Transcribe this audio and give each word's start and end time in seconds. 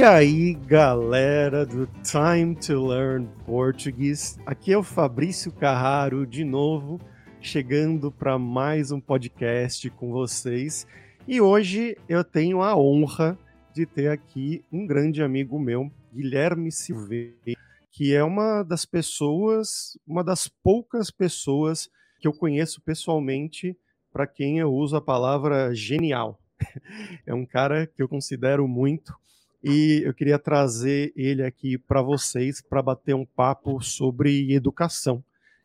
E 0.00 0.02
aí, 0.02 0.54
galera 0.54 1.66
do 1.66 1.86
Time 2.02 2.56
to 2.56 2.86
Learn 2.86 3.28
Português, 3.44 4.38
aqui 4.46 4.72
é 4.72 4.78
o 4.78 4.82
Fabrício 4.82 5.52
Carraro 5.52 6.26
de 6.26 6.42
novo, 6.42 6.98
chegando 7.38 8.10
para 8.10 8.38
mais 8.38 8.90
um 8.90 8.98
podcast 8.98 9.90
com 9.90 10.10
vocês. 10.10 10.86
E 11.28 11.38
hoje 11.38 11.98
eu 12.08 12.24
tenho 12.24 12.62
a 12.62 12.74
honra 12.74 13.38
de 13.74 13.84
ter 13.84 14.08
aqui 14.08 14.64
um 14.72 14.86
grande 14.86 15.22
amigo 15.22 15.60
meu, 15.60 15.92
Guilherme 16.14 16.72
Silveira, 16.72 17.60
que 17.90 18.14
é 18.14 18.24
uma 18.24 18.62
das 18.62 18.86
pessoas, 18.86 19.98
uma 20.06 20.24
das 20.24 20.48
poucas 20.48 21.10
pessoas 21.10 21.90
que 22.18 22.26
eu 22.26 22.32
conheço 22.32 22.80
pessoalmente 22.80 23.76
para 24.10 24.26
quem 24.26 24.60
eu 24.60 24.72
uso 24.72 24.96
a 24.96 25.02
palavra 25.02 25.74
genial. 25.74 26.40
É 27.26 27.34
um 27.34 27.44
cara 27.44 27.86
que 27.86 28.02
eu 28.02 28.08
considero 28.08 28.66
muito 28.66 29.14
e 29.62 30.02
eu 30.04 30.14
queria 30.14 30.38
trazer 30.38 31.12
ele 31.14 31.42
aqui 31.42 31.76
para 31.76 32.00
vocês 32.00 32.62
para 32.62 32.82
bater 32.82 33.14
um 33.14 33.26
papo 33.26 33.80
sobre 33.82 34.52
educação, 34.52 35.22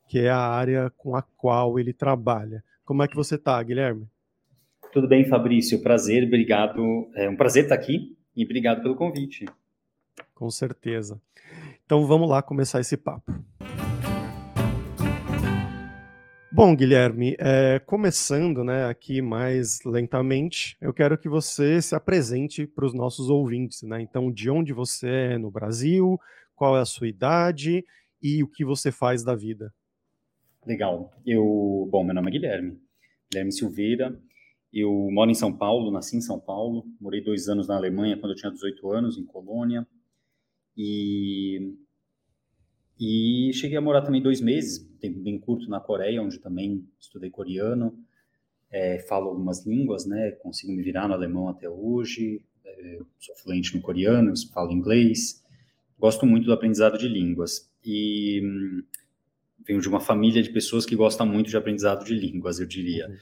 que 0.07 0.19
é 0.19 0.29
a 0.29 0.39
área 0.39 0.91
com 0.97 1.15
a 1.15 1.21
qual 1.21 1.79
ele 1.79 1.93
trabalha. 1.93 2.63
Como 2.83 3.01
é 3.01 3.07
que 3.07 3.15
você 3.15 3.35
está, 3.35 3.61
Guilherme? 3.63 4.07
Tudo 4.91 5.07
bem, 5.07 5.25
Fabrício. 5.25 5.81
Prazer, 5.81 6.23
obrigado. 6.23 7.09
É 7.15 7.29
um 7.29 7.35
prazer 7.35 7.63
estar 7.63 7.75
aqui 7.75 8.15
e 8.35 8.43
obrigado 8.43 8.81
pelo 8.81 8.95
convite. 8.95 9.45
Com 10.33 10.49
certeza. 10.49 11.19
Então 11.85 12.05
vamos 12.05 12.29
lá 12.29 12.41
começar 12.41 12.79
esse 12.79 12.97
papo. 12.97 13.33
Bom, 16.55 16.73
Guilherme, 16.73 17.35
é, 17.37 17.79
começando 17.79 18.63
né, 18.63 18.85
aqui 18.85 19.21
mais 19.21 19.79
lentamente, 19.83 20.77
eu 20.79 20.93
quero 20.93 21.17
que 21.17 21.27
você 21.27 21.81
se 21.81 21.93
apresente 21.93 22.65
para 22.65 22.85
os 22.85 22.93
nossos 22.93 23.29
ouvintes. 23.29 23.81
Né? 23.81 24.01
Então, 24.01 24.31
de 24.31 24.49
onde 24.49 24.71
você 24.71 25.09
é 25.33 25.37
no 25.37 25.51
Brasil, 25.51 26.17
qual 26.55 26.77
é 26.77 26.79
a 26.79 26.85
sua 26.85 27.09
idade 27.09 27.83
e 28.23 28.41
o 28.41 28.47
que 28.47 28.63
você 28.63 28.89
faz 28.89 29.21
da 29.21 29.35
vida. 29.35 29.73
Legal. 30.65 31.11
Eu, 31.25 31.89
bom, 31.91 32.05
meu 32.05 32.15
nome 32.15 32.29
é 32.29 32.31
Guilherme, 32.31 32.79
Guilherme 33.29 33.51
Silveira. 33.51 34.17
Eu 34.71 35.09
moro 35.11 35.29
em 35.29 35.35
São 35.35 35.51
Paulo, 35.51 35.91
nasci 35.91 36.15
em 36.15 36.21
São 36.21 36.39
Paulo, 36.39 36.85
morei 37.01 37.21
dois 37.21 37.49
anos 37.49 37.67
na 37.67 37.75
Alemanha 37.75 38.15
quando 38.15 38.31
eu 38.31 38.37
tinha 38.37 38.49
18 38.49 38.93
anos, 38.93 39.17
em 39.17 39.25
Colônia. 39.25 39.85
E 40.77 41.75
e 42.99 43.51
cheguei 43.53 43.77
a 43.77 43.81
morar 43.81 44.01
também 44.01 44.21
dois 44.21 44.39
meses, 44.39 44.87
tempo 44.99 45.19
bem 45.19 45.37
curto, 45.37 45.69
na 45.69 45.79
Coreia, 45.79 46.21
onde 46.21 46.39
também 46.39 46.87
estudei 46.99 47.29
coreano, 47.29 47.97
é, 48.71 48.99
falo 48.99 49.29
algumas 49.29 49.65
línguas, 49.65 50.05
né? 50.05 50.31
Consigo 50.31 50.71
me 50.73 50.81
virar 50.81 51.07
no 51.07 51.13
alemão 51.13 51.49
até 51.49 51.69
hoje, 51.69 52.41
é, 52.63 52.99
sou 53.19 53.35
fluente 53.35 53.75
no 53.75 53.81
coreano, 53.81 54.33
falo 54.53 54.71
inglês, 54.71 55.43
gosto 55.99 56.25
muito 56.25 56.45
do 56.45 56.53
aprendizado 56.53 56.97
de 56.97 57.07
línguas. 57.07 57.69
E 57.83 58.41
hum, 58.43 58.83
venho 59.65 59.81
de 59.81 59.89
uma 59.89 59.99
família 59.99 60.41
de 60.41 60.49
pessoas 60.49 60.85
que 60.85 60.95
gostam 60.95 61.25
muito 61.25 61.49
de 61.49 61.57
aprendizado 61.57 62.05
de 62.05 62.13
línguas, 62.13 62.59
eu 62.59 62.65
diria. 62.65 63.07
Uhum. 63.07 63.17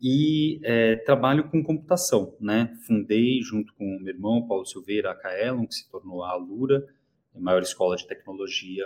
E 0.00 0.60
é, 0.62 0.96
trabalho 0.96 1.50
com 1.50 1.62
computação, 1.62 2.36
né? 2.40 2.72
Fundei, 2.86 3.40
junto 3.42 3.74
com 3.74 3.84
o 3.84 4.00
meu 4.00 4.14
irmão, 4.14 4.46
Paulo 4.46 4.64
Silveira, 4.64 5.10
a 5.10 5.14
Kaelon, 5.14 5.66
que 5.66 5.74
se 5.74 5.90
tornou 5.90 6.22
a 6.22 6.30
Alura, 6.30 6.86
a 7.34 7.40
maior 7.40 7.62
escola 7.62 7.96
de 7.96 8.06
tecnologia 8.06 8.84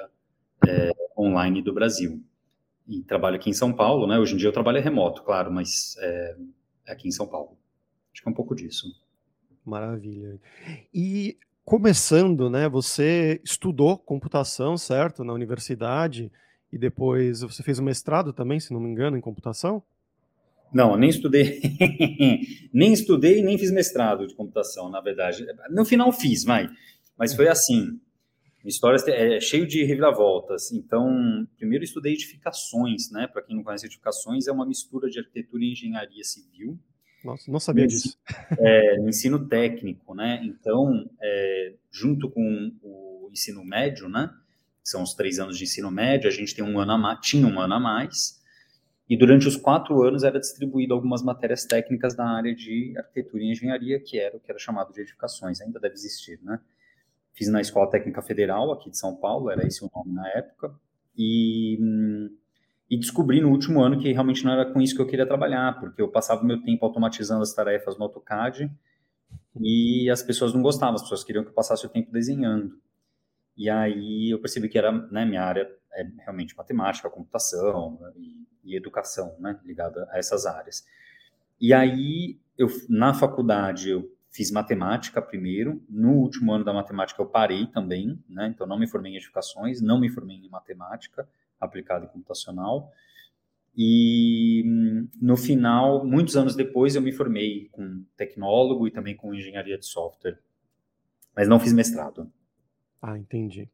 é, 0.68 0.92
online 1.18 1.62
do 1.62 1.72
Brasil. 1.72 2.22
E 2.88 3.02
trabalho 3.02 3.36
aqui 3.36 3.50
em 3.50 3.54
São 3.54 3.72
Paulo, 3.72 4.06
né? 4.06 4.18
Hoje 4.18 4.34
em 4.34 4.36
dia 4.36 4.48
eu 4.48 4.52
trabalho 4.52 4.82
remoto, 4.82 5.22
claro, 5.22 5.52
mas 5.52 5.96
é, 6.00 6.36
aqui 6.88 7.08
em 7.08 7.12
São 7.12 7.26
Paulo. 7.26 7.56
Acho 8.12 8.22
que 8.22 8.28
é 8.28 8.32
um 8.32 8.34
pouco 8.34 8.54
disso. 8.54 8.86
Maravilha. 9.64 10.38
E 10.92 11.36
começando, 11.64 12.50
né? 12.50 12.68
Você 12.68 13.40
estudou 13.44 13.96
computação, 13.96 14.76
certo, 14.76 15.24
na 15.24 15.32
universidade 15.32 16.30
e 16.72 16.78
depois 16.78 17.42
você 17.42 17.62
fez 17.62 17.78
um 17.78 17.84
mestrado 17.84 18.32
também, 18.32 18.58
se 18.58 18.72
não 18.72 18.80
me 18.80 18.88
engano, 18.88 19.16
em 19.16 19.20
computação? 19.20 19.82
Não, 20.72 20.96
nem 20.96 21.10
estudei, 21.10 21.60
nem 22.72 22.92
estudei, 22.94 23.42
nem 23.42 23.58
fiz 23.58 23.70
mestrado 23.70 24.26
de 24.26 24.34
computação, 24.34 24.88
na 24.88 25.00
verdade. 25.02 25.46
No 25.70 25.84
final 25.84 26.10
fiz, 26.12 26.44
vai. 26.44 26.68
Mas 27.16 27.34
foi 27.34 27.48
assim. 27.48 28.00
História 28.64 28.96
é 29.08 29.40
cheio 29.40 29.66
de 29.66 29.84
reviravoltas. 29.84 30.70
Então, 30.72 31.46
primeiro 31.56 31.84
estudei 31.84 32.12
edificações, 32.12 33.10
né? 33.10 33.26
Para 33.26 33.42
quem 33.42 33.56
não 33.56 33.64
conhece 33.64 33.86
edificações, 33.86 34.46
é 34.46 34.52
uma 34.52 34.66
mistura 34.66 35.08
de 35.08 35.18
arquitetura 35.18 35.64
e 35.64 35.72
engenharia 35.72 36.22
civil. 36.22 36.78
Nossa, 37.24 37.50
não 37.50 37.60
sabia 37.60 37.86
disso. 37.86 38.18
É, 38.58 38.98
no 38.98 39.08
ensino 39.08 39.48
técnico, 39.48 40.14
né? 40.14 40.40
Então, 40.44 41.10
é, 41.20 41.74
junto 41.90 42.30
com 42.30 42.72
o 42.82 43.28
ensino 43.32 43.64
médio, 43.64 44.08
né? 44.08 44.30
São 44.82 45.02
os 45.02 45.14
três 45.14 45.38
anos 45.38 45.56
de 45.56 45.64
ensino 45.64 45.90
médio, 45.90 46.28
a 46.28 46.32
gente 46.32 46.54
tem 46.54 46.64
um 46.64 46.78
ano 46.78 46.92
a 46.92 46.98
mais, 46.98 47.20
tinha 47.20 47.46
um 47.46 47.60
ano 47.60 47.74
a 47.74 47.80
mais. 47.80 48.40
E 49.08 49.16
durante 49.16 49.46
os 49.46 49.56
quatro 49.56 50.02
anos 50.02 50.22
era 50.22 50.38
distribuído 50.38 50.94
algumas 50.94 51.22
matérias 51.22 51.64
técnicas 51.64 52.14
da 52.14 52.24
área 52.24 52.54
de 52.54 52.94
arquitetura 52.96 53.42
e 53.42 53.50
engenharia, 53.50 54.00
que 54.00 54.18
era 54.18 54.36
o 54.36 54.40
que 54.40 54.50
era 54.50 54.58
chamado 54.58 54.92
de 54.92 55.00
edificações, 55.00 55.60
ainda 55.60 55.78
deve 55.78 55.94
existir, 55.94 56.40
né? 56.42 56.60
Fiz 57.32 57.48
na 57.48 57.60
Escola 57.60 57.90
Técnica 57.90 58.22
Federal, 58.22 58.72
aqui 58.72 58.90
de 58.90 58.98
São 58.98 59.16
Paulo, 59.16 59.50
era 59.50 59.66
esse 59.66 59.84
o 59.84 59.90
nome 59.94 60.12
na 60.12 60.28
época. 60.28 60.74
E, 61.16 61.78
e 62.90 62.96
descobri 62.98 63.40
no 63.40 63.50
último 63.50 63.82
ano 63.82 63.98
que 63.98 64.12
realmente 64.12 64.44
não 64.44 64.52
era 64.52 64.70
com 64.70 64.80
isso 64.80 64.94
que 64.94 65.00
eu 65.00 65.06
queria 65.06 65.26
trabalhar, 65.26 65.78
porque 65.80 66.00
eu 66.00 66.08
passava 66.08 66.42
o 66.42 66.46
meu 66.46 66.62
tempo 66.62 66.84
automatizando 66.84 67.42
as 67.42 67.54
tarefas 67.54 67.96
no 67.96 68.04
AutoCAD 68.04 68.70
e 69.60 70.10
as 70.10 70.22
pessoas 70.22 70.52
não 70.52 70.62
gostavam, 70.62 70.94
as 70.94 71.02
pessoas 71.02 71.24
queriam 71.24 71.42
que 71.42 71.50
eu 71.50 71.54
passasse 71.54 71.84
o 71.86 71.88
tempo 71.88 72.12
desenhando. 72.12 72.78
E 73.56 73.68
aí 73.68 74.30
eu 74.30 74.38
percebi 74.38 74.68
que 74.68 74.78
era, 74.78 74.92
né, 74.92 75.24
minha 75.24 75.42
área 75.42 75.70
é 75.94 76.06
realmente 76.20 76.56
matemática, 76.56 77.10
computação 77.10 77.98
e, 78.16 78.46
e 78.64 78.76
educação, 78.76 79.36
né, 79.38 79.58
ligada 79.64 80.08
a 80.10 80.18
essas 80.18 80.46
áreas. 80.46 80.84
E 81.60 81.72
aí 81.72 82.38
eu 82.56 82.68
na 82.88 83.14
faculdade 83.14 83.90
eu 83.90 84.11
fiz 84.32 84.50
matemática 84.50 85.20
primeiro, 85.20 85.82
no 85.88 86.12
último 86.12 86.52
ano 86.52 86.64
da 86.64 86.72
matemática 86.72 87.20
eu 87.20 87.26
parei 87.26 87.66
também, 87.66 88.18
né? 88.28 88.48
Então 88.48 88.66
não 88.66 88.78
me 88.78 88.88
formei 88.88 89.12
em 89.12 89.16
edificações, 89.16 89.80
não 89.80 90.00
me 90.00 90.08
formei 90.08 90.36
em 90.36 90.48
matemática 90.48 91.28
aplicada 91.60 92.06
e 92.06 92.08
computacional. 92.08 92.90
E 93.76 94.64
no 95.20 95.36
final, 95.36 96.04
muitos 96.04 96.36
anos 96.36 96.56
depois, 96.56 96.94
eu 96.94 97.02
me 97.02 97.12
formei 97.12 97.68
com 97.70 98.04
tecnólogo 98.16 98.86
e 98.86 98.90
também 98.90 99.14
com 99.14 99.34
engenharia 99.34 99.78
de 99.78 99.86
software, 99.86 100.38
mas 101.34 101.48
não 101.48 101.60
fiz 101.60 101.72
mestrado. 101.72 102.30
Ah, 103.00 103.18
entendi. 103.18 103.68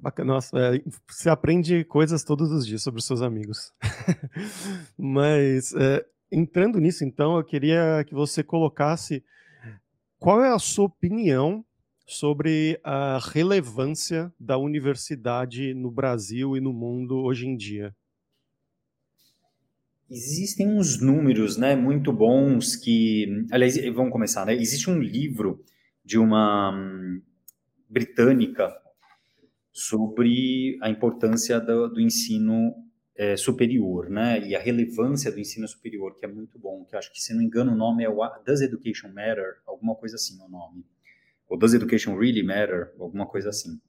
Bacana. 0.00 0.34
Nossa, 0.34 0.58
é, 0.58 0.82
você 1.06 1.28
aprende 1.28 1.84
coisas 1.84 2.24
todos 2.24 2.50
os 2.50 2.66
dias 2.66 2.82
sobre 2.82 3.00
os 3.00 3.06
seus 3.06 3.20
amigos. 3.20 3.72
mas 4.96 5.74
é, 5.74 6.04
entrando 6.30 6.78
nisso, 6.78 7.04
então, 7.04 7.36
eu 7.36 7.44
queria 7.44 8.04
que 8.06 8.14
você 8.14 8.42
colocasse 8.42 9.24
qual 10.22 10.40
é 10.40 10.54
a 10.54 10.58
sua 10.58 10.84
opinião 10.84 11.64
sobre 12.06 12.78
a 12.84 13.18
relevância 13.18 14.32
da 14.38 14.56
universidade 14.56 15.74
no 15.74 15.90
Brasil 15.90 16.56
e 16.56 16.60
no 16.60 16.72
mundo 16.72 17.16
hoje 17.16 17.48
em 17.48 17.56
dia? 17.56 17.92
Existem 20.08 20.68
uns 20.68 21.00
números, 21.00 21.56
né, 21.56 21.74
muito 21.74 22.12
bons 22.12 22.76
que, 22.76 23.46
aliás, 23.50 23.76
vamos 23.92 24.12
começar, 24.12 24.46
né? 24.46 24.54
Existe 24.54 24.88
um 24.88 25.00
livro 25.00 25.64
de 26.04 26.18
uma 26.18 26.70
um, 26.70 27.20
britânica 27.88 28.72
sobre 29.72 30.78
a 30.82 30.88
importância 30.88 31.58
do, 31.58 31.88
do 31.88 32.00
ensino 32.00 32.72
é, 33.16 33.36
superior, 33.36 34.08
né? 34.08 34.40
E 34.46 34.56
a 34.56 34.60
relevância 34.60 35.30
do 35.30 35.38
ensino 35.38 35.68
superior, 35.68 36.16
que 36.16 36.24
é 36.24 36.28
muito 36.28 36.58
bom. 36.58 36.84
Que 36.84 36.96
acho 36.96 37.12
que, 37.12 37.20
se 37.20 37.32
não 37.32 37.40
me 37.40 37.46
engano, 37.46 37.72
o 37.72 37.76
nome 37.76 38.04
é 38.04 38.08
Does 38.44 38.60
Education 38.60 39.08
Matter? 39.08 39.56
Alguma 39.66 39.94
coisa 39.94 40.16
assim, 40.16 40.40
o 40.42 40.48
nome. 40.48 40.84
Ou 41.48 41.58
Does 41.58 41.74
Education 41.74 42.16
Really 42.16 42.42
Matter? 42.42 42.92
Alguma 42.98 43.26
coisa 43.26 43.50
assim. 43.50 43.80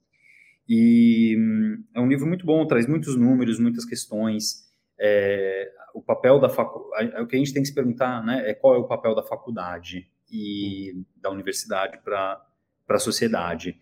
E 0.68 1.36
hum, 1.38 1.84
é 1.94 2.00
um 2.00 2.08
livro 2.08 2.26
muito 2.26 2.44
bom, 2.46 2.66
traz 2.66 2.86
muitos 2.86 3.16
números, 3.16 3.58
muitas 3.58 3.84
questões. 3.84 4.64
É, 4.98 5.70
o 5.94 6.02
papel 6.02 6.40
da 6.40 6.48
faculdade, 6.48 7.20
o 7.20 7.26
que 7.26 7.36
a 7.36 7.38
gente 7.38 7.52
tem 7.52 7.62
que 7.62 7.68
se 7.68 7.74
perguntar, 7.74 8.24
né, 8.24 8.48
é 8.48 8.54
qual 8.54 8.74
é 8.74 8.78
o 8.78 8.86
papel 8.86 9.14
da 9.14 9.22
faculdade 9.22 10.08
e 10.30 11.04
da 11.16 11.30
universidade 11.30 11.98
para 12.02 12.44
a 12.88 12.98
sociedade. 12.98 13.78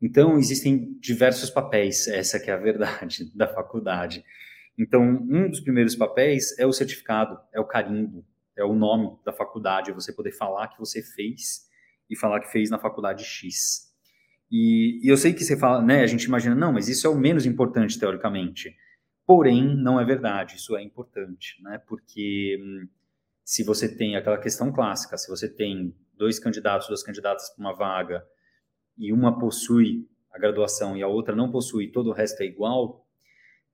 Então, 0.00 0.38
existem 0.38 0.96
diversos 1.00 1.50
papéis, 1.50 2.06
essa 2.08 2.38
que 2.38 2.50
é 2.50 2.54
a 2.54 2.58
verdade 2.58 3.30
da 3.34 3.46
faculdade. 3.46 4.24
Então, 4.78 5.02
um 5.02 5.48
dos 5.48 5.60
primeiros 5.60 5.96
papéis 5.96 6.56
é 6.58 6.66
o 6.66 6.72
certificado, 6.72 7.38
é 7.52 7.60
o 7.60 7.64
carimbo, 7.64 8.24
é 8.56 8.64
o 8.64 8.74
nome 8.74 9.18
da 9.24 9.32
faculdade, 9.32 9.90
é 9.90 9.94
você 9.94 10.12
poder 10.12 10.32
falar 10.32 10.68
que 10.68 10.78
você 10.78 11.02
fez 11.02 11.66
e 12.08 12.16
falar 12.16 12.40
que 12.40 12.50
fez 12.50 12.70
na 12.70 12.78
faculdade 12.78 13.24
X. 13.24 13.92
E, 14.50 15.00
e 15.02 15.08
eu 15.08 15.16
sei 15.16 15.32
que 15.32 15.44
você 15.44 15.56
fala, 15.56 15.82
né, 15.82 16.02
a 16.02 16.06
gente 16.06 16.24
imagina, 16.24 16.54
não, 16.54 16.72
mas 16.72 16.88
isso 16.88 17.06
é 17.06 17.10
o 17.10 17.16
menos 17.16 17.46
importante 17.46 17.98
teoricamente. 17.98 18.76
Porém, 19.26 19.76
não 19.76 19.98
é 19.98 20.04
verdade, 20.04 20.56
isso 20.56 20.76
é 20.76 20.82
importante, 20.82 21.60
né, 21.62 21.78
porque 21.86 22.58
hum, 22.60 22.88
se 23.44 23.64
você 23.64 23.88
tem 23.88 24.16
aquela 24.16 24.38
questão 24.38 24.72
clássica, 24.72 25.16
se 25.16 25.28
você 25.28 25.48
tem 25.48 25.94
dois 26.14 26.38
candidatos, 26.38 26.86
duas 26.88 27.02
candidatas 27.02 27.50
para 27.50 27.60
uma 27.60 27.74
vaga, 27.74 28.24
e 28.98 29.12
uma 29.12 29.38
possui 29.38 30.08
a 30.32 30.38
graduação 30.38 30.96
e 30.96 31.02
a 31.02 31.08
outra 31.08 31.34
não 31.34 31.50
possui, 31.50 31.88
todo 31.88 32.10
o 32.10 32.12
resto 32.12 32.42
é 32.42 32.46
igual, 32.46 33.05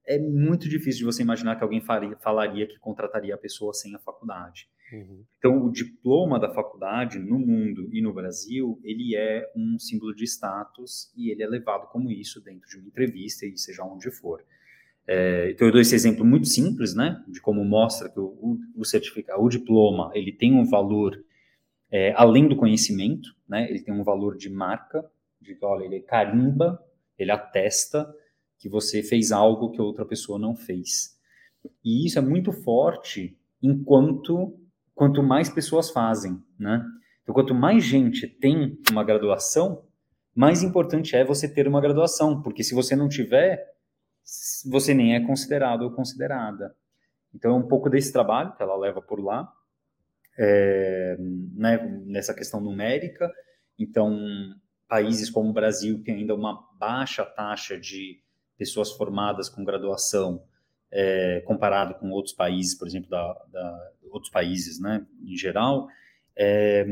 é 0.07 0.19
muito 0.19 0.69
difícil 0.69 1.01
de 1.01 1.05
você 1.05 1.23
imaginar 1.23 1.57
que 1.57 1.63
alguém 1.63 1.81
faria, 1.81 2.17
falaria 2.17 2.67
que 2.67 2.79
contrataria 2.79 3.35
a 3.35 3.39
pessoa 3.39 3.73
sem 3.73 3.95
a 3.95 3.99
faculdade. 3.99 4.69
Uhum. 4.93 5.25
Então, 5.39 5.65
o 5.65 5.73
diploma 5.73 6.39
da 6.39 6.53
faculdade 6.53 7.19
no 7.19 7.39
mundo 7.39 7.89
e 7.93 8.03
no 8.03 8.13
Brasil, 8.13 8.79
ele 8.85 9.17
é 9.17 9.51
um 9.57 9.79
símbolo 9.79 10.15
de 10.15 10.25
status 10.25 11.11
e 11.17 11.31
ele 11.31 11.43
é 11.43 11.47
levado 11.47 11.89
como 11.89 12.11
isso 12.11 12.43
dentro 12.43 12.69
de 12.69 12.77
uma 12.77 12.87
entrevista 12.87 13.47
e 13.47 13.57
seja 13.57 13.85
onde 13.85 14.11
for. 14.11 14.45
É, 15.07 15.51
então, 15.51 15.67
eu 15.67 15.73
dou 15.73 15.81
esse 15.81 15.95
exemplo 15.95 16.25
muito 16.25 16.47
simples, 16.47 16.95
né, 16.95 17.23
de 17.27 17.41
como 17.41 17.65
mostra 17.65 18.09
que 18.09 18.21
o, 18.21 18.59
o 18.77 18.85
certificado, 18.85 19.43
o 19.43 19.49
diploma, 19.49 20.11
ele 20.15 20.33
tem 20.33 20.53
um 20.55 20.65
valor 20.65 21.19
é, 21.91 22.13
além 22.17 22.49
do 22.49 22.57
conhecimento, 22.57 23.35
né, 23.49 23.69
ele 23.69 23.81
tem 23.81 23.93
um 23.93 24.05
valor 24.05 24.37
de 24.37 24.49
marca, 24.49 25.05
de 25.41 25.57
olha, 25.61 25.85
ele 25.85 26.01
carimba, 26.01 26.83
ele 27.19 27.31
atesta 27.31 28.09
que 28.63 28.69
você 28.69 29.03
fez 29.03 29.33
algo 29.33 29.73
que 29.73 29.83
outra 29.83 30.07
pessoa 30.07 30.39
não 30.39 30.55
fez. 30.55 31.19
E 31.85 32.07
isso 32.07 32.17
é 32.17 32.23
muito 32.23 32.53
forte 32.53 33.37
enquanto 33.61 34.57
quanto 34.95 35.21
mais 35.21 35.49
pessoas 35.49 35.91
fazem, 35.91 36.41
né? 36.57 36.85
Então, 37.23 37.35
quanto 37.35 37.55
mais 37.55 37.83
gente 37.83 38.29
tem 38.29 38.79
uma 38.91 39.03
graduação, 39.03 39.85
mais 40.33 40.63
importante 40.63 41.17
é 41.17 41.25
você 41.25 41.53
ter 41.53 41.67
uma 41.67 41.81
graduação, 41.81 42.41
porque 42.41 42.63
se 42.63 42.73
você 42.73 42.95
não 42.95 43.09
tiver, 43.09 43.67
você 44.71 44.95
nem 44.95 45.17
é 45.17 45.27
considerado 45.27 45.83
ou 45.83 45.91
considerada. 45.91 46.77
Então, 47.35 47.57
é 47.57 47.59
um 47.59 47.67
pouco 47.67 47.91
desse 47.91 48.13
trabalho 48.13 48.55
que 48.55 48.63
ela 48.63 48.77
leva 48.77 49.03
por 49.03 49.19
lá, 49.19 49.51
é, 50.39 51.17
né, 51.19 51.79
nessa 52.07 52.35
questão 52.35 52.61
numérica. 52.61 53.29
Então, 53.77 54.17
países 54.87 55.31
como 55.31 55.51
o 55.51 55.55
Brasil, 55.55 56.01
que 56.05 56.13
ainda 56.13 56.35
uma 56.35 56.63
baixa 56.79 57.25
taxa 57.25 57.77
de 57.77 58.22
pessoas 58.63 58.93
formadas 58.93 59.49
com 59.49 59.65
graduação 59.65 60.41
é, 60.89 61.43
comparado 61.45 61.97
com 61.97 62.11
outros 62.11 62.33
países, 62.33 62.79
por 62.79 62.87
exemplo, 62.87 63.11
da, 63.11 63.33
da, 63.51 63.93
outros 64.09 64.31
países, 64.31 64.79
né, 64.79 65.05
em 65.21 65.37
geral. 65.37 65.89
É, 66.37 66.87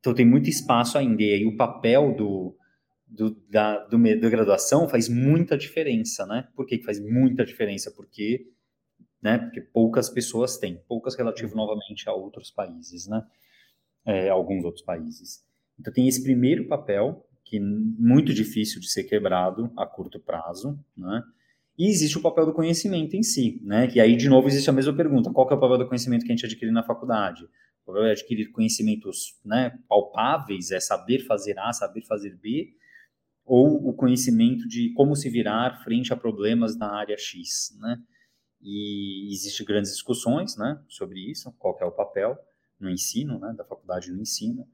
então 0.00 0.14
tem 0.14 0.24
muito 0.24 0.48
espaço 0.48 0.96
ainda 0.96 1.22
e 1.22 1.34
aí 1.34 1.44
o 1.44 1.58
papel 1.58 2.14
do, 2.14 2.56
do, 3.06 3.30
da, 3.50 3.84
do, 3.84 3.98
da 3.98 4.30
graduação 4.30 4.88
faz 4.88 5.10
muita 5.10 5.58
diferença, 5.58 6.24
né? 6.24 6.48
Por 6.56 6.64
que, 6.64 6.78
que 6.78 6.84
faz 6.84 6.98
muita 6.98 7.44
diferença? 7.44 7.90
Porque, 7.90 8.46
né, 9.20 9.36
porque 9.36 9.60
poucas 9.60 10.08
pessoas 10.08 10.56
têm, 10.56 10.82
poucas 10.88 11.14
relativo 11.14 11.54
novamente 11.54 12.08
a 12.08 12.14
outros 12.14 12.50
países, 12.50 13.06
né? 13.06 13.22
É, 14.06 14.30
alguns 14.30 14.64
outros 14.64 14.82
países. 14.82 15.44
Então 15.78 15.92
tem 15.92 16.08
esse 16.08 16.22
primeiro 16.22 16.66
papel 16.66 17.28
que 17.44 17.60
muito 17.60 18.32
difícil 18.32 18.80
de 18.80 18.90
ser 18.90 19.04
quebrado 19.04 19.72
a 19.76 19.86
curto 19.86 20.18
prazo, 20.18 20.78
né? 20.96 21.22
E 21.78 21.88
existe 21.88 22.18
o 22.18 22.22
papel 22.22 22.46
do 22.46 22.52
conhecimento 22.52 23.16
em 23.16 23.22
si, 23.22 23.60
né? 23.64 23.86
Que 23.86 23.98
aí, 24.00 24.16
de 24.16 24.28
novo, 24.28 24.48
existe 24.48 24.68
a 24.68 24.72
mesma 24.72 24.94
pergunta: 24.94 25.30
qual 25.30 25.48
é 25.50 25.54
o 25.54 25.60
papel 25.60 25.78
do 25.78 25.88
conhecimento 25.88 26.24
que 26.24 26.32
a 26.32 26.36
gente 26.36 26.46
adquire 26.46 26.70
na 26.70 26.82
faculdade? 26.82 27.44
O 27.82 27.86
papel 27.86 28.04
é 28.04 28.12
adquirir 28.12 28.50
conhecimentos 28.52 29.40
né, 29.44 29.76
palpáveis, 29.88 30.70
é 30.70 30.78
saber 30.78 31.20
fazer 31.26 31.58
A, 31.58 31.72
saber 31.72 32.02
fazer 32.02 32.36
B, 32.36 32.72
ou 33.44 33.88
o 33.88 33.92
conhecimento 33.92 34.68
de 34.68 34.92
como 34.94 35.16
se 35.16 35.28
virar 35.28 35.82
frente 35.82 36.12
a 36.12 36.16
problemas 36.16 36.76
na 36.76 36.92
área 36.92 37.16
X, 37.18 37.76
né? 37.80 37.98
E 38.60 39.32
existem 39.32 39.66
grandes 39.66 39.90
discussões, 39.90 40.56
né, 40.56 40.80
sobre 40.88 41.18
isso, 41.18 41.52
qual 41.58 41.76
é 41.80 41.84
o 41.84 41.90
papel 41.90 42.38
no 42.78 42.88
ensino, 42.88 43.40
né, 43.40 43.52
da 43.56 43.64
faculdade 43.64 44.12
no 44.12 44.22
ensino 44.22 44.68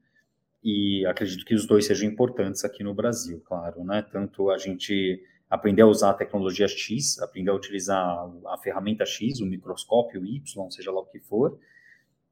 e 0.63 1.05
acredito 1.05 1.45
que 1.45 1.53
os 1.55 1.65
dois 1.65 1.85
sejam 1.85 2.09
importantes 2.09 2.63
aqui 2.65 2.83
no 2.83 2.93
Brasil, 2.93 3.41
claro, 3.45 3.83
né? 3.83 4.01
Tanto 4.01 4.49
a 4.49 4.57
gente 4.57 5.23
aprender 5.49 5.81
a 5.81 5.87
usar 5.87 6.11
a 6.11 6.13
tecnologia 6.13 6.67
X, 6.67 7.19
aprender 7.19 7.49
a 7.49 7.55
utilizar 7.55 8.29
a 8.47 8.57
ferramenta 8.57 9.05
X, 9.05 9.39
o 9.39 9.45
microscópio 9.45 10.25
Y, 10.25 10.69
seja 10.69 10.91
lá 10.91 10.99
o 10.99 11.05
que 11.05 11.19
for, 11.19 11.57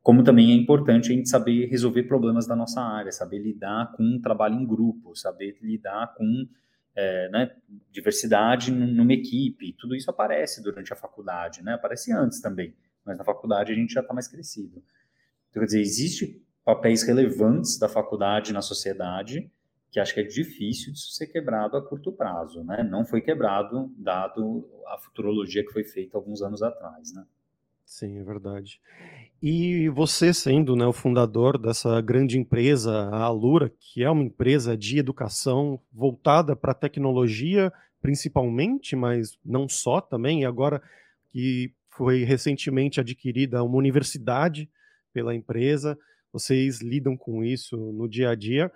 como 0.04 0.24
também 0.24 0.52
é 0.52 0.56
importante 0.56 1.12
a 1.12 1.16
gente 1.16 1.28
saber 1.28 1.66
resolver 1.66 2.04
problemas 2.04 2.48
da 2.48 2.56
nossa 2.56 2.82
área, 2.82 3.12
saber 3.12 3.40
lidar 3.40 3.92
com 3.92 4.04
um 4.04 4.22
trabalho 4.22 4.56
em 4.56 4.66
grupo, 4.66 5.16
saber 5.16 5.58
lidar 5.62 6.14
com 6.16 6.48
é, 6.96 7.30
né, 7.30 7.52
diversidade 7.92 8.72
numa 8.72 9.14
equipe, 9.14 9.74
tudo 9.74 9.96
isso 9.96 10.10
aparece 10.10 10.64
durante 10.64 10.94
a 10.94 10.96
faculdade, 10.96 11.62
né? 11.62 11.74
Aparece 11.74 12.14
antes 12.14 12.40
também, 12.40 12.74
mas 13.06 13.18
na 13.18 13.24
faculdade 13.24 13.72
a 13.72 13.76
gente 13.76 13.94
já 13.94 14.02
está 14.02 14.14
mais 14.14 14.28
crescido. 14.28 14.82
Então, 15.50 15.62
quer 15.62 15.66
dizer, 15.66 15.82
existe 15.82 16.42
papéis 16.68 17.02
relevantes 17.04 17.80
da 17.80 17.88
faculdade 17.88 18.52
na 18.52 18.62
sociedade, 18.62 19.50
que 19.90 20.02
acho 20.02 20.14
que 20.14 20.20
é 20.20 20.24
difícil 20.24 20.92
de 20.92 21.00
ser 21.16 21.28
quebrado 21.28 21.78
a 21.78 21.82
curto 21.82 22.12
prazo, 22.12 22.62
né? 22.62 22.84
Não 22.84 23.06
foi 23.06 23.22
quebrado, 23.22 23.90
dado 23.98 24.70
a 24.86 24.98
futurologia 24.98 25.66
que 25.66 25.72
foi 25.72 25.86
feita 25.86 26.18
alguns 26.18 26.42
anos 26.42 26.62
atrás, 26.62 27.14
né? 27.14 27.24
Sim, 27.86 28.20
é 28.20 28.24
verdade. 28.26 28.82
E 29.42 29.88
você 29.88 30.34
sendo 30.34 30.76
né, 30.76 30.86
o 30.86 30.92
fundador 30.92 31.58
dessa 31.58 32.02
grande 32.02 32.38
empresa, 32.38 32.92
a 33.14 33.24
Alura, 33.24 33.72
que 33.80 34.04
é 34.04 34.10
uma 34.10 34.24
empresa 34.24 34.76
de 34.76 35.00
educação 35.00 35.80
voltada 35.90 36.54
para 36.54 36.74
a 36.74 36.76
tecnologia, 36.76 37.72
principalmente, 38.02 38.94
mas 38.94 39.40
não 39.46 39.70
só 39.70 40.02
também, 40.02 40.42
e 40.42 40.46
agora 40.46 40.82
que 41.32 41.72
foi 41.92 42.26
recentemente 42.26 43.00
adquirida 43.00 43.64
uma 43.64 43.78
universidade 43.78 44.70
pela 45.14 45.34
empresa, 45.34 45.98
vocês 46.32 46.82
lidam 46.82 47.16
com 47.16 47.44
isso 47.44 47.78
no 47.94 48.08
dia 48.08 48.30
a 48.30 48.36
dia. 48.36 48.72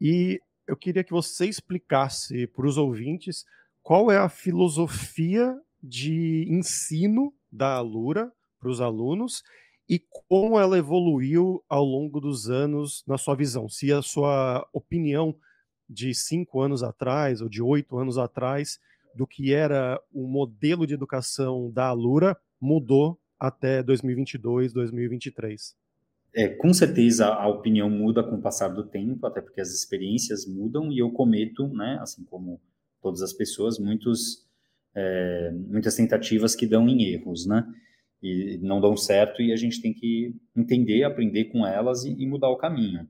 E 0.00 0.40
eu 0.66 0.76
queria 0.76 1.04
que 1.04 1.12
você 1.12 1.46
explicasse 1.46 2.46
para 2.48 2.66
os 2.66 2.76
ouvintes 2.76 3.44
qual 3.82 4.10
é 4.10 4.16
a 4.16 4.28
filosofia 4.28 5.58
de 5.82 6.46
ensino 6.48 7.34
da 7.50 7.74
Alura 7.74 8.32
para 8.58 8.70
os 8.70 8.80
alunos 8.80 9.42
e 9.88 9.98
como 10.28 10.58
ela 10.58 10.78
evoluiu 10.78 11.62
ao 11.68 11.84
longo 11.84 12.20
dos 12.20 12.48
anos 12.48 13.02
na 13.06 13.18
sua 13.18 13.34
visão. 13.34 13.68
Se 13.68 13.92
a 13.92 14.00
sua 14.00 14.66
opinião 14.72 15.34
de 15.88 16.14
cinco 16.14 16.60
anos 16.60 16.82
atrás 16.82 17.40
ou 17.40 17.48
de 17.48 17.60
oito 17.60 17.98
anos 17.98 18.16
atrás 18.16 18.78
do 19.14 19.26
que 19.26 19.52
era 19.52 20.00
o 20.12 20.26
modelo 20.26 20.86
de 20.86 20.94
educação 20.94 21.70
da 21.70 21.88
Alura 21.88 22.36
mudou 22.60 23.20
até 23.38 23.82
2022, 23.82 24.72
2023. 24.72 25.74
É, 26.34 26.48
com 26.48 26.72
certeza 26.72 27.26
a 27.26 27.46
opinião 27.46 27.90
muda 27.90 28.22
com 28.22 28.36
o 28.36 28.40
passar 28.40 28.68
do 28.68 28.84
tempo, 28.84 29.26
até 29.26 29.40
porque 29.42 29.60
as 29.60 29.68
experiências 29.68 30.46
mudam 30.46 30.90
e 30.90 30.98
eu 30.98 31.10
cometo, 31.10 31.68
né, 31.68 31.98
assim 32.00 32.24
como 32.24 32.58
todas 33.02 33.20
as 33.20 33.34
pessoas, 33.34 33.78
muitos, 33.78 34.46
é, 34.94 35.50
muitas 35.52 35.94
tentativas 35.94 36.54
que 36.54 36.66
dão 36.66 36.88
em 36.88 37.02
erros, 37.02 37.44
né, 37.44 37.66
e 38.22 38.58
não 38.62 38.80
dão 38.80 38.96
certo 38.96 39.42
e 39.42 39.52
a 39.52 39.56
gente 39.56 39.82
tem 39.82 39.92
que 39.92 40.34
entender, 40.56 41.04
aprender 41.04 41.46
com 41.46 41.66
elas 41.66 42.04
e, 42.04 42.12
e 42.12 42.26
mudar 42.26 42.48
o 42.48 42.56
caminho. 42.56 43.06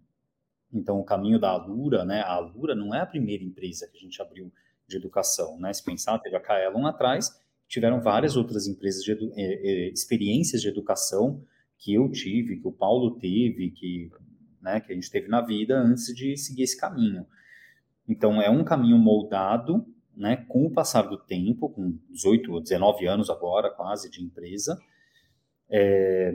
Então, 0.73 0.99
o 0.99 1.05
caminho 1.05 1.38
da 1.38 1.50
Alura, 1.50 2.05
né, 2.05 2.23
a 2.23 2.33
Alura 2.33 2.75
não 2.75 2.93
é 2.93 3.00
a 3.00 3.07
primeira 3.07 3.45
empresa 3.45 3.87
que 3.87 3.99
a 3.99 4.00
gente 4.00 4.21
abriu 4.21 4.50
de 4.88 4.97
educação, 4.97 5.61
né, 5.61 5.73
se 5.73 5.85
pensar, 5.85 6.19
teve 6.19 6.35
a 6.35 6.41
Kaelon 6.41 6.87
atrás, 6.87 7.31
tiveram 7.69 8.00
várias 8.00 8.37
outras 8.37 8.67
empresas 8.67 9.05
de 9.05 9.12
é, 9.12 9.17
é, 9.37 9.88
experiências 9.91 10.61
de 10.61 10.69
educação 10.69 11.45
que 11.83 11.95
eu 11.95 12.09
tive, 12.09 12.59
que 12.59 12.69
o 12.69 12.73
Paulo 12.73 13.19
teve, 13.19 13.71
que, 13.71 14.09
né, 14.61 14.81
que 14.81 14.93
a 14.93 14.95
gente 14.95 15.11
teve 15.11 15.27
na 15.27 15.41
vida 15.41 15.77
antes 15.77 16.15
de 16.15 16.37
seguir 16.37 16.62
esse 16.62 16.79
caminho. 16.79 17.27
Então, 18.09 18.41
é 18.41 18.49
um 18.49 18.62
caminho 18.62 18.97
moldado 18.97 19.85
né, 20.17 20.37
com 20.49 20.65
o 20.65 20.71
passar 20.71 21.03
do 21.03 21.19
tempo, 21.19 21.69
com 21.69 21.99
18 22.11 22.53
ou 22.53 22.61
19 22.62 23.07
anos 23.07 23.29
agora, 23.29 23.69
quase, 23.69 24.09
de 24.09 24.23
empresa, 24.23 24.79
é, 25.69 26.33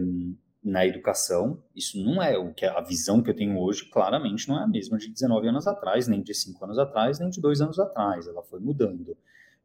na 0.61 0.85
educação. 0.85 1.63
Isso 1.73 2.03
não 2.03 2.21
é 2.21 2.37
o 2.37 2.53
que 2.53 2.65
a 2.65 2.81
visão 2.81 3.23
que 3.23 3.29
eu 3.29 3.35
tenho 3.35 3.57
hoje, 3.57 3.89
claramente, 3.89 4.49
não 4.49 4.59
é 4.59 4.63
a 4.63 4.67
mesma 4.67 4.97
de 4.97 5.09
19 5.09 5.47
anos 5.47 5.65
atrás, 5.65 6.09
nem 6.09 6.21
de 6.21 6.33
5 6.33 6.65
anos 6.65 6.77
atrás, 6.77 7.19
nem 7.19 7.29
de 7.29 7.39
2 7.39 7.61
anos 7.61 7.79
atrás. 7.79 8.27
Ela 8.27 8.43
foi 8.43 8.59
mudando. 8.59 9.15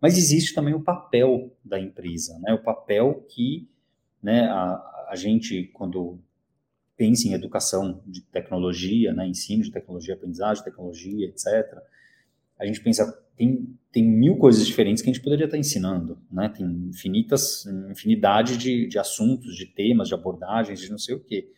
Mas 0.00 0.16
existe 0.16 0.54
também 0.54 0.74
o 0.74 0.82
papel 0.82 1.56
da 1.64 1.80
empresa, 1.80 2.38
né, 2.40 2.52
o 2.52 2.62
papel 2.62 3.26
que 3.28 3.68
né, 4.22 4.46
a, 4.46 5.06
a 5.10 5.16
gente, 5.16 5.64
quando 5.72 6.18
pensa 6.96 7.26
em 7.26 7.32
educação 7.32 8.02
de 8.06 8.22
tecnologia, 8.22 9.12
né, 9.12 9.26
ensino 9.26 9.62
de 9.62 9.70
tecnologia, 9.70 10.14
aprendizagem 10.14 10.62
de 10.62 10.70
tecnologia, 10.70 11.26
etc., 11.26 11.78
a 12.58 12.66
gente 12.66 12.80
pensa, 12.80 13.12
tem, 13.36 13.76
tem 13.90 14.04
mil 14.04 14.36
coisas 14.36 14.64
diferentes 14.64 15.02
que 15.02 15.10
a 15.10 15.12
gente 15.12 15.22
poderia 15.22 15.46
estar 15.46 15.58
ensinando, 15.58 16.16
né? 16.30 16.48
Tem 16.48 16.64
infinitas, 16.64 17.66
infinidade 17.90 18.56
de, 18.56 18.86
de 18.86 18.98
assuntos, 19.00 19.56
de 19.56 19.66
temas, 19.66 20.06
de 20.06 20.14
abordagens, 20.14 20.80
de 20.80 20.88
não 20.88 20.98
sei 20.98 21.16
o 21.16 21.20
quê. 21.20 21.50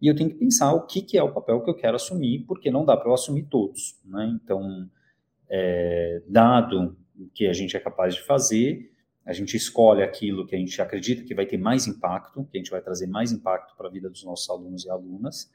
E 0.00 0.06
eu 0.06 0.14
tenho 0.14 0.30
que 0.30 0.36
pensar 0.36 0.72
o 0.72 0.86
que, 0.86 1.02
que 1.02 1.18
é 1.18 1.22
o 1.22 1.32
papel 1.32 1.60
que 1.62 1.70
eu 1.70 1.74
quero 1.74 1.96
assumir, 1.96 2.44
porque 2.46 2.70
não 2.70 2.84
dá 2.84 2.96
para 2.96 3.08
eu 3.08 3.14
assumir 3.14 3.44
todos, 3.44 3.98
né? 4.04 4.38
Então, 4.40 4.88
é, 5.48 6.22
dado 6.28 6.96
o 7.18 7.28
que 7.34 7.46
a 7.46 7.52
gente 7.52 7.76
é 7.76 7.80
capaz 7.80 8.14
de 8.14 8.22
fazer, 8.22 8.92
a 9.26 9.32
gente 9.32 9.56
escolhe 9.56 10.02
aquilo 10.02 10.46
que 10.46 10.54
a 10.54 10.58
gente 10.58 10.80
acredita 10.80 11.24
que 11.24 11.34
vai 11.34 11.44
ter 11.44 11.58
mais 11.58 11.88
impacto, 11.88 12.44
que 12.44 12.56
a 12.56 12.60
gente 12.60 12.70
vai 12.70 12.80
trazer 12.80 13.08
mais 13.08 13.32
impacto 13.32 13.76
para 13.76 13.88
a 13.88 13.90
vida 13.90 14.08
dos 14.08 14.22
nossos 14.22 14.48
alunos 14.48 14.84
e 14.84 14.90
alunas. 14.90 15.50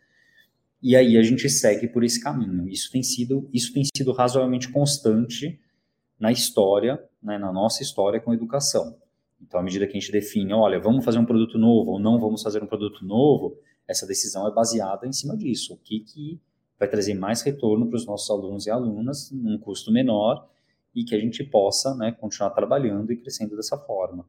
e 0.84 0.96
aí 0.96 1.16
a 1.16 1.24
gente 1.24 1.48
segue 1.50 1.88
por 1.88 2.04
esse 2.04 2.20
caminho. 2.20 2.68
Isso 2.68 2.92
tem 2.92 3.02
sido, 3.02 3.48
isso 3.54 3.72
tem 3.72 3.84
sido 3.96 4.12
razoavelmente 4.12 4.70
constante 4.70 5.60
na 6.20 6.32
história, 6.32 7.02
né, 7.22 7.38
na 7.38 7.52
nossa 7.52 7.82
história 7.82 8.20
com 8.20 8.32
a 8.32 8.34
educação. 8.34 8.98
Então, 9.42 9.60
à 9.60 9.64
medida 9.64 9.86
que 9.88 9.96
a 9.96 10.00
gente 10.00 10.12
define, 10.12 10.54
olha, 10.54 10.80
vamos 10.80 11.06
fazer 11.06 11.20
um 11.20 11.26
produto 11.26 11.58
novo 11.58 11.92
ou 11.92 12.00
não 12.00 12.20
vamos 12.20 12.44
fazer 12.44 12.62
um 12.62 12.68
produto 12.68 13.06
novo, 13.06 13.58
essa 13.88 14.06
decisão 14.06 14.48
é 14.48 14.52
baseada 14.52 15.08
em 15.08 15.14
cima 15.14 15.38
disso. 15.38 15.74
O 15.74 15.78
que, 15.78 16.00
que 16.02 16.40
vai 16.78 16.88
trazer 16.88 17.14
mais 17.14 17.42
retorno 17.42 17.88
para 17.88 17.98
os 17.98 18.06
nossos 18.06 18.30
alunos 18.30 18.66
e 18.66 18.72
alunas 18.72 19.32
num 19.32 19.58
custo 19.58 19.92
menor 19.92 20.48
e 20.94 21.04
que 21.04 21.16
a 21.16 21.20
gente 21.20 21.44
possa 21.44 21.96
né, 21.96 22.12
continuar 22.12 22.52
trabalhando 22.52 23.12
e 23.12 23.18
crescendo 23.18 23.56
dessa 23.56 23.78
forma. 23.78 24.28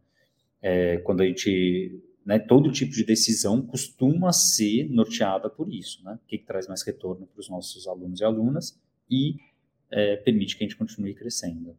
É, 0.60 0.98
quando 0.98 1.22
a 1.22 1.26
gente 1.26 2.00
né, 2.24 2.38
todo 2.38 2.70
tipo 2.70 2.92
de 2.92 3.04
decisão 3.04 3.60
costuma 3.62 4.32
ser 4.32 4.88
norteada 4.88 5.50
por 5.50 5.72
isso, 5.72 6.04
né? 6.04 6.18
O 6.22 6.26
que, 6.26 6.38
que 6.38 6.46
traz 6.46 6.68
mais 6.68 6.82
retorno 6.82 7.26
para 7.26 7.40
os 7.40 7.48
nossos 7.48 7.86
alunos 7.88 8.20
e 8.20 8.24
alunas 8.24 8.80
e 9.10 9.36
é, 9.90 10.16
permite 10.16 10.56
que 10.56 10.64
a 10.64 10.66
gente 10.66 10.76
continue 10.76 11.14
crescendo. 11.14 11.76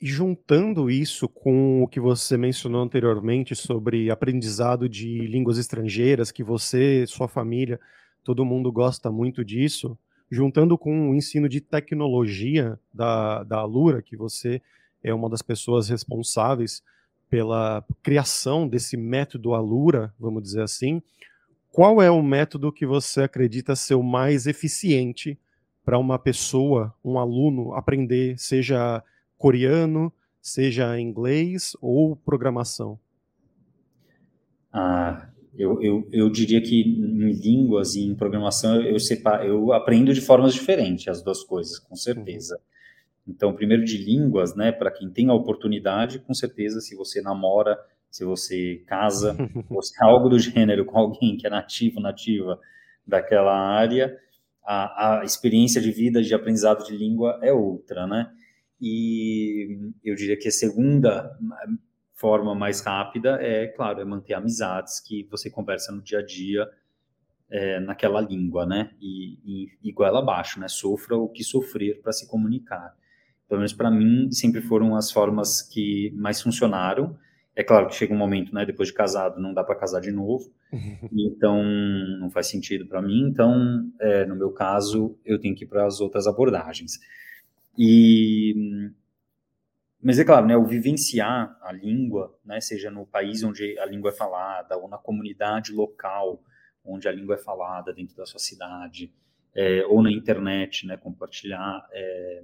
E 0.00 0.06
juntando 0.06 0.90
isso 0.90 1.28
com 1.28 1.82
o 1.82 1.86
que 1.86 2.00
você 2.00 2.36
mencionou 2.36 2.82
anteriormente 2.82 3.54
sobre 3.54 4.10
aprendizado 4.10 4.88
de 4.88 5.26
línguas 5.26 5.58
estrangeiras, 5.58 6.32
que 6.32 6.42
você, 6.42 7.06
sua 7.06 7.28
família, 7.28 7.78
todo 8.24 8.44
mundo 8.44 8.72
gosta 8.72 9.12
muito 9.12 9.44
disso, 9.44 9.96
juntando 10.32 10.78
com 10.78 11.10
o 11.10 11.14
ensino 11.14 11.46
de 11.46 11.60
tecnologia 11.60 12.80
da, 12.92 13.44
da 13.44 13.58
Alura, 13.58 14.00
que 14.00 14.16
você 14.16 14.62
é 15.04 15.12
uma 15.12 15.28
das 15.28 15.42
pessoas 15.42 15.90
responsáveis 15.90 16.82
pela 17.28 17.84
criação 18.02 18.66
desse 18.66 18.96
método 18.96 19.52
Alura, 19.52 20.10
vamos 20.18 20.42
dizer 20.42 20.62
assim, 20.62 21.02
qual 21.70 22.00
é 22.00 22.10
o 22.10 22.22
método 22.22 22.72
que 22.72 22.86
você 22.86 23.24
acredita 23.24 23.76
ser 23.76 23.94
o 23.94 24.02
mais 24.02 24.46
eficiente 24.46 25.38
para 25.84 25.98
uma 25.98 26.18
pessoa, 26.18 26.94
um 27.04 27.18
aluno, 27.18 27.74
aprender, 27.74 28.38
seja 28.38 29.04
coreano, 29.36 30.10
seja 30.40 30.98
inglês 30.98 31.76
ou 31.78 32.16
programação? 32.16 32.98
Ah, 34.72 35.28
eu, 35.56 35.82
eu, 35.82 36.08
eu 36.10 36.30
diria 36.30 36.60
que 36.62 36.80
em 36.80 37.32
línguas 37.32 37.94
e 37.94 38.06
em 38.06 38.14
programação 38.14 38.80
eu, 38.80 38.98
separo, 38.98 39.44
eu 39.44 39.72
aprendo 39.72 40.12
de 40.14 40.20
formas 40.20 40.54
diferentes 40.54 41.08
as 41.08 41.22
duas 41.22 41.44
coisas, 41.44 41.78
com 41.78 41.94
certeza. 41.94 42.54
Uhum. 42.54 43.34
Então, 43.34 43.54
primeiro 43.54 43.84
de 43.84 43.98
línguas, 43.98 44.56
né, 44.56 44.72
para 44.72 44.90
quem 44.90 45.10
tem 45.10 45.28
a 45.28 45.34
oportunidade, 45.34 46.18
com 46.18 46.34
certeza, 46.34 46.80
se 46.80 46.96
você 46.96 47.20
namora, 47.20 47.78
se 48.10 48.24
você 48.24 48.82
casa, 48.86 49.36
ou 49.70 49.82
se 49.82 49.94
é 50.02 50.06
algo 50.06 50.28
do 50.28 50.38
gênero 50.38 50.84
com 50.84 50.98
alguém 50.98 51.36
que 51.36 51.46
é 51.46 51.50
nativo, 51.50 52.00
nativa 52.00 52.58
daquela 53.06 53.54
área, 53.54 54.16
a, 54.64 55.20
a 55.20 55.24
experiência 55.24 55.80
de 55.80 55.90
vida, 55.90 56.22
de 56.22 56.34
aprendizado 56.34 56.84
de 56.84 56.96
língua 56.96 57.38
é 57.42 57.52
outra, 57.52 58.06
né? 58.06 58.30
E 58.80 59.78
eu 60.04 60.14
diria 60.14 60.36
que 60.36 60.48
a 60.48 60.52
segunda 60.52 61.36
forma 62.22 62.54
mais 62.54 62.80
rápida 62.80 63.36
é, 63.42 63.66
claro, 63.66 64.00
é 64.00 64.04
manter 64.04 64.32
amizades 64.32 64.98
que 64.98 65.28
você 65.30 65.50
conversa 65.50 65.92
no 65.92 66.00
dia 66.00 66.20
a 66.20 66.24
dia 66.24 66.66
é, 67.50 67.80
naquela 67.80 68.20
língua, 68.20 68.64
né? 68.64 68.92
E, 68.98 69.38
e 69.44 69.68
igual 69.82 70.16
abaixo, 70.16 70.58
né? 70.58 70.68
Sofra 70.68 71.16
o 71.16 71.28
que 71.28 71.44
sofrer 71.44 72.00
para 72.00 72.12
se 72.12 72.26
comunicar 72.26 72.94
pelo 73.52 73.60
menos 73.60 73.74
para 73.74 73.90
mim, 73.90 74.32
sempre 74.32 74.62
foram 74.62 74.96
as 74.96 75.12
formas 75.12 75.60
que 75.60 76.10
mais 76.16 76.40
funcionaram. 76.40 77.14
É 77.54 77.62
claro 77.62 77.86
que 77.86 77.94
chega 77.94 78.14
um 78.14 78.16
momento, 78.16 78.54
né, 78.54 78.64
depois 78.64 78.88
de 78.88 78.94
casado, 78.94 79.38
não 79.38 79.52
dá 79.52 79.62
para 79.62 79.74
casar 79.74 80.00
de 80.00 80.10
novo, 80.10 80.50
então 81.12 81.62
não 82.18 82.30
faz 82.30 82.46
sentido 82.46 82.86
para 82.86 83.02
mim. 83.02 83.28
Então, 83.28 83.92
é, 84.00 84.24
no 84.24 84.34
meu 84.34 84.52
caso, 84.52 85.18
eu 85.22 85.38
tenho 85.38 85.54
que 85.54 85.64
ir 85.64 85.66
para 85.66 85.84
as 85.84 86.00
outras 86.00 86.26
abordagens. 86.26 86.98
E, 87.76 88.90
mas 90.02 90.18
é 90.18 90.24
claro, 90.24 90.46
né, 90.46 90.56
o 90.56 90.64
vivenciar 90.64 91.56
a 91.62 91.72
língua, 91.72 92.36
né, 92.44 92.60
seja 92.60 92.90
no 92.90 93.06
país 93.06 93.42
onde 93.44 93.78
a 93.78 93.86
língua 93.86 94.10
é 94.10 94.14
falada 94.14 94.76
ou 94.76 94.88
na 94.88 94.98
comunidade 94.98 95.72
local 95.72 96.42
onde 96.84 97.06
a 97.06 97.12
língua 97.12 97.36
é 97.36 97.38
falada 97.38 97.92
dentro 97.92 98.16
da 98.16 98.26
sua 98.26 98.40
cidade, 98.40 99.12
é, 99.54 99.84
ou 99.86 100.02
na 100.02 100.10
internet, 100.10 100.86
né, 100.86 100.96
compartilhar 100.96 101.86
é, 101.92 102.42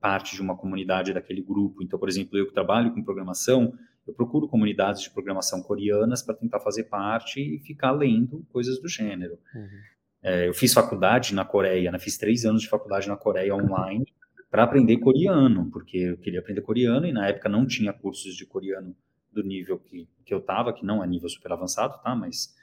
parte 0.00 0.34
de 0.34 0.42
uma 0.42 0.56
comunidade 0.56 1.12
daquele 1.12 1.42
grupo. 1.42 1.82
Então, 1.82 1.98
por 1.98 2.08
exemplo, 2.08 2.36
eu 2.36 2.46
que 2.46 2.52
trabalho 2.52 2.92
com 2.92 3.04
programação, 3.04 3.72
eu 4.06 4.12
procuro 4.12 4.48
comunidades 4.48 5.02
de 5.02 5.10
programação 5.10 5.62
coreanas 5.62 6.22
para 6.22 6.34
tentar 6.34 6.60
fazer 6.60 6.84
parte 6.84 7.40
e 7.40 7.60
ficar 7.60 7.92
lendo 7.92 8.44
coisas 8.50 8.80
do 8.80 8.88
gênero. 8.88 9.38
Uhum. 9.54 9.68
É, 10.22 10.48
eu 10.48 10.54
fiz 10.54 10.72
faculdade 10.72 11.34
na 11.34 11.44
Coreia, 11.44 11.92
né? 11.92 11.98
fiz 11.98 12.16
três 12.16 12.44
anos 12.44 12.62
de 12.62 12.68
faculdade 12.68 13.06
na 13.08 13.16
Coreia 13.16 13.54
online 13.54 14.06
para 14.54 14.62
aprender 14.62 14.98
coreano, 14.98 15.68
porque 15.72 15.98
eu 15.98 16.16
queria 16.16 16.38
aprender 16.38 16.60
coreano 16.60 17.04
e 17.06 17.12
na 17.12 17.26
época 17.26 17.48
não 17.48 17.66
tinha 17.66 17.92
cursos 17.92 18.36
de 18.36 18.46
coreano 18.46 18.94
do 19.32 19.42
nível 19.42 19.80
que, 19.80 20.08
que 20.24 20.32
eu 20.32 20.38
estava, 20.38 20.72
que 20.72 20.86
não 20.86 21.02
é 21.02 21.06
nível 21.08 21.28
super 21.28 21.50
avançado, 21.50 22.00
tá? 22.00 22.14
Mas 22.14 22.54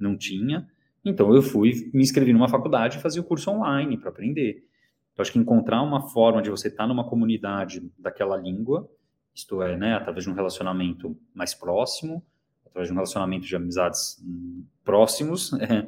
não 0.00 0.16
tinha. 0.16 0.66
Então 1.04 1.34
eu 1.34 1.42
fui, 1.42 1.90
me 1.92 2.02
inscrevi 2.02 2.32
numa 2.32 2.48
faculdade 2.48 2.96
e 2.96 3.00
fazia 3.02 3.20
o 3.20 3.24
curso 3.26 3.50
online 3.50 3.98
para 3.98 4.08
aprender. 4.08 4.66
Então, 5.12 5.22
acho 5.22 5.32
que 5.32 5.38
encontrar 5.38 5.82
uma 5.82 6.08
forma 6.08 6.40
de 6.40 6.48
você 6.48 6.68
estar 6.68 6.84
tá 6.84 6.88
numa 6.88 7.06
comunidade 7.06 7.92
daquela 7.98 8.38
língua, 8.38 8.90
isto 9.34 9.60
é, 9.60 9.76
né, 9.76 9.96
através 9.96 10.24
de 10.24 10.30
um 10.30 10.34
relacionamento 10.34 11.14
mais 11.34 11.52
próximo, 11.52 12.24
através 12.64 12.88
de 12.88 12.94
um 12.94 12.96
relacionamento 12.96 13.44
de 13.44 13.54
amizades 13.54 14.18
hum, 14.24 14.64
próximos, 14.82 15.52
é, 15.60 15.86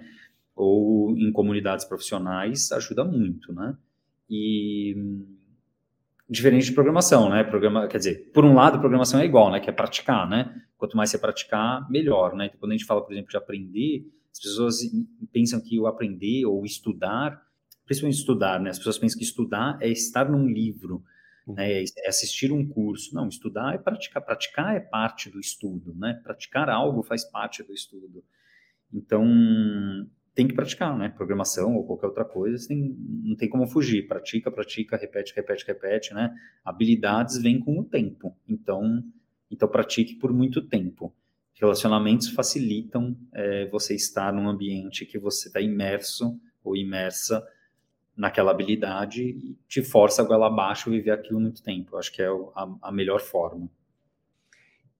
ou 0.54 1.16
em 1.16 1.32
comunidades 1.32 1.86
profissionais, 1.86 2.70
ajuda 2.72 3.02
muito, 3.06 3.54
né? 3.54 3.74
E 4.28 5.35
diferente 6.28 6.66
de 6.66 6.72
programação, 6.72 7.28
né? 7.30 7.44
Programa, 7.44 7.86
quer 7.86 7.98
dizer, 7.98 8.30
por 8.32 8.44
um 8.44 8.54
lado, 8.54 8.80
programação 8.80 9.20
é 9.20 9.24
igual, 9.24 9.50
né? 9.50 9.60
Que 9.60 9.70
é 9.70 9.72
praticar, 9.72 10.28
né? 10.28 10.54
Quanto 10.76 10.96
mais 10.96 11.10
você 11.10 11.18
praticar, 11.18 11.88
melhor, 11.90 12.34
né? 12.34 12.46
Então, 12.46 12.58
quando 12.60 12.72
a 12.72 12.76
gente 12.76 12.86
fala, 12.86 13.02
por 13.02 13.12
exemplo, 13.12 13.30
de 13.30 13.36
aprender, 13.36 14.06
as 14.32 14.40
pessoas 14.40 14.78
pensam 15.32 15.60
que 15.60 15.78
o 15.78 15.86
aprender 15.86 16.44
ou 16.44 16.64
estudar 16.64 17.46
principalmente 17.86 18.18
estudar, 18.18 18.60
né? 18.60 18.70
As 18.70 18.78
pessoas 18.78 18.98
pensam 18.98 19.16
que 19.16 19.24
estudar 19.24 19.78
é 19.80 19.88
estar 19.88 20.28
num 20.28 20.46
livro, 20.46 21.02
uhum. 21.46 21.54
né? 21.54 21.84
É 21.84 22.08
assistir 22.08 22.52
um 22.52 22.66
curso. 22.66 23.14
Não, 23.14 23.28
estudar 23.28 23.74
é 23.74 23.78
praticar. 23.78 24.22
Praticar 24.22 24.76
é 24.76 24.80
parte 24.80 25.30
do 25.30 25.38
estudo, 25.38 25.94
né? 25.94 26.20
Praticar 26.22 26.68
algo 26.68 27.02
faz 27.02 27.24
parte 27.24 27.62
do 27.62 27.72
estudo. 27.72 28.22
Então, 28.92 29.24
tem 30.36 30.46
que 30.46 30.54
praticar, 30.54 30.96
né? 30.96 31.08
Programação 31.08 31.74
ou 31.74 31.84
qualquer 31.86 32.08
outra 32.08 32.24
coisa, 32.24 32.68
tem, 32.68 32.94
não 33.24 33.34
tem 33.34 33.48
como 33.48 33.66
fugir. 33.66 34.06
Pratica, 34.06 34.50
pratica, 34.50 34.94
repete, 34.94 35.32
repete, 35.34 35.66
repete, 35.66 36.12
né? 36.12 36.30
Habilidades 36.62 37.40
vêm 37.40 37.58
com 37.58 37.80
o 37.80 37.82
tempo. 37.82 38.36
Então, 38.46 39.02
então 39.50 39.66
pratique 39.66 40.14
por 40.16 40.34
muito 40.34 40.60
tempo. 40.60 41.10
Relacionamentos 41.54 42.28
facilitam 42.28 43.16
é, 43.32 43.66
você 43.70 43.94
estar 43.94 44.30
num 44.30 44.46
ambiente 44.46 45.06
que 45.06 45.18
você 45.18 45.48
está 45.48 45.58
imerso 45.58 46.38
ou 46.62 46.76
imersa 46.76 47.42
naquela 48.14 48.50
habilidade 48.50 49.22
e 49.22 49.56
te 49.66 49.82
força 49.82 50.20
a 50.20 50.24
goela 50.26 50.48
abaixo 50.48 50.90
viver 50.90 51.12
aquilo 51.12 51.40
muito 51.40 51.62
tempo. 51.62 51.94
Eu 51.94 51.98
acho 51.98 52.12
que 52.12 52.20
é 52.20 52.28
a, 52.28 52.68
a 52.82 52.92
melhor 52.92 53.20
forma. 53.20 53.70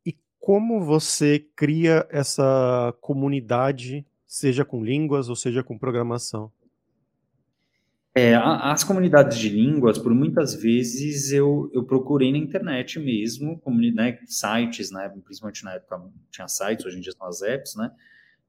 E 0.05 0.17
como 0.41 0.83
você 0.83 1.41
cria 1.55 2.07
essa 2.09 2.95
comunidade, 3.03 4.07
seja 4.37 4.65
com 4.65 4.85
línguas 4.85 5.29
ou 5.29 5.37
seja 5.37 5.63
com 5.63 5.79
programação? 5.79 6.53
É, 8.15 8.35
as 8.35 8.83
comunidades 8.83 9.39
de 9.39 9.51
línguas, 9.51 9.99
por 9.99 10.15
muitas 10.15 10.55
vezes 10.55 11.33
eu, 11.33 11.71
eu 11.75 11.85
procurei 11.85 12.33
na 12.33 12.39
internet 12.39 12.99
mesmo, 12.99 13.61
né, 13.95 14.19
sites, 14.25 14.91
né, 14.91 15.07
principalmente 15.23 15.63
na 15.65 15.75
época 15.75 16.03
tinha 16.31 16.49
sites, 16.49 16.87
hoje 16.87 16.97
em 16.97 17.01
dia 17.01 17.13
são 17.13 17.27
as 17.27 17.43
apps, 17.43 17.77
né, 17.77 17.91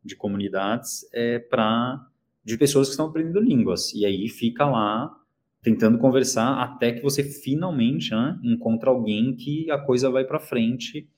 de 0.04 0.16
comunidades, 0.16 1.06
é, 1.14 1.40
para 1.40 2.06
de 2.46 2.58
pessoas 2.58 2.88
que 2.88 2.92
estão 2.92 3.08
aprendendo 3.08 3.42
línguas. 3.42 3.94
E 3.94 4.06
aí 4.06 4.30
fica 4.30 4.66
lá 4.66 5.14
tentando 5.62 5.98
conversar 5.98 6.62
até 6.62 6.94
que 6.94 7.04
você 7.04 7.22
finalmente 7.22 8.12
né, 8.12 8.40
encontra 8.44 8.90
alguém 8.90 9.36
que 9.36 9.70
a 9.70 9.78
coisa 9.78 10.10
vai 10.10 10.24
para 10.24 10.40
frente 10.40 11.10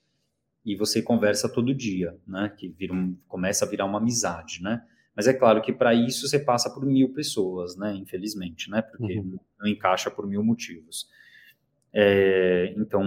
e 0.66 0.76
você 0.76 1.02
conversa 1.02 1.48
todo 1.48 1.74
dia, 1.74 2.18
né? 2.28 2.52
Que 2.58 2.70
vira 2.70 2.94
um, 2.94 3.16
começa 3.28 3.66
a 3.66 3.68
virar 3.68 3.86
uma 3.86 4.00
amizade, 4.00 4.62
né? 4.62 4.84
Mas 5.16 5.28
é 5.28 5.34
claro 5.34 5.62
que 5.62 5.74
para 5.74 5.94
isso 5.94 6.28
você 6.28 6.40
passa 6.40 6.70
por 6.74 6.86
mil 6.86 7.14
pessoas, 7.14 7.76
né? 7.76 7.96
Infelizmente, 7.96 8.70
né? 8.70 8.82
Porque 8.82 9.20
uhum. 9.20 9.38
não 9.60 9.68
encaixa 9.68 10.10
por 10.10 10.28
mil 10.28 10.44
motivos. 10.44 11.08
É, 11.94 12.74
então, 12.78 13.04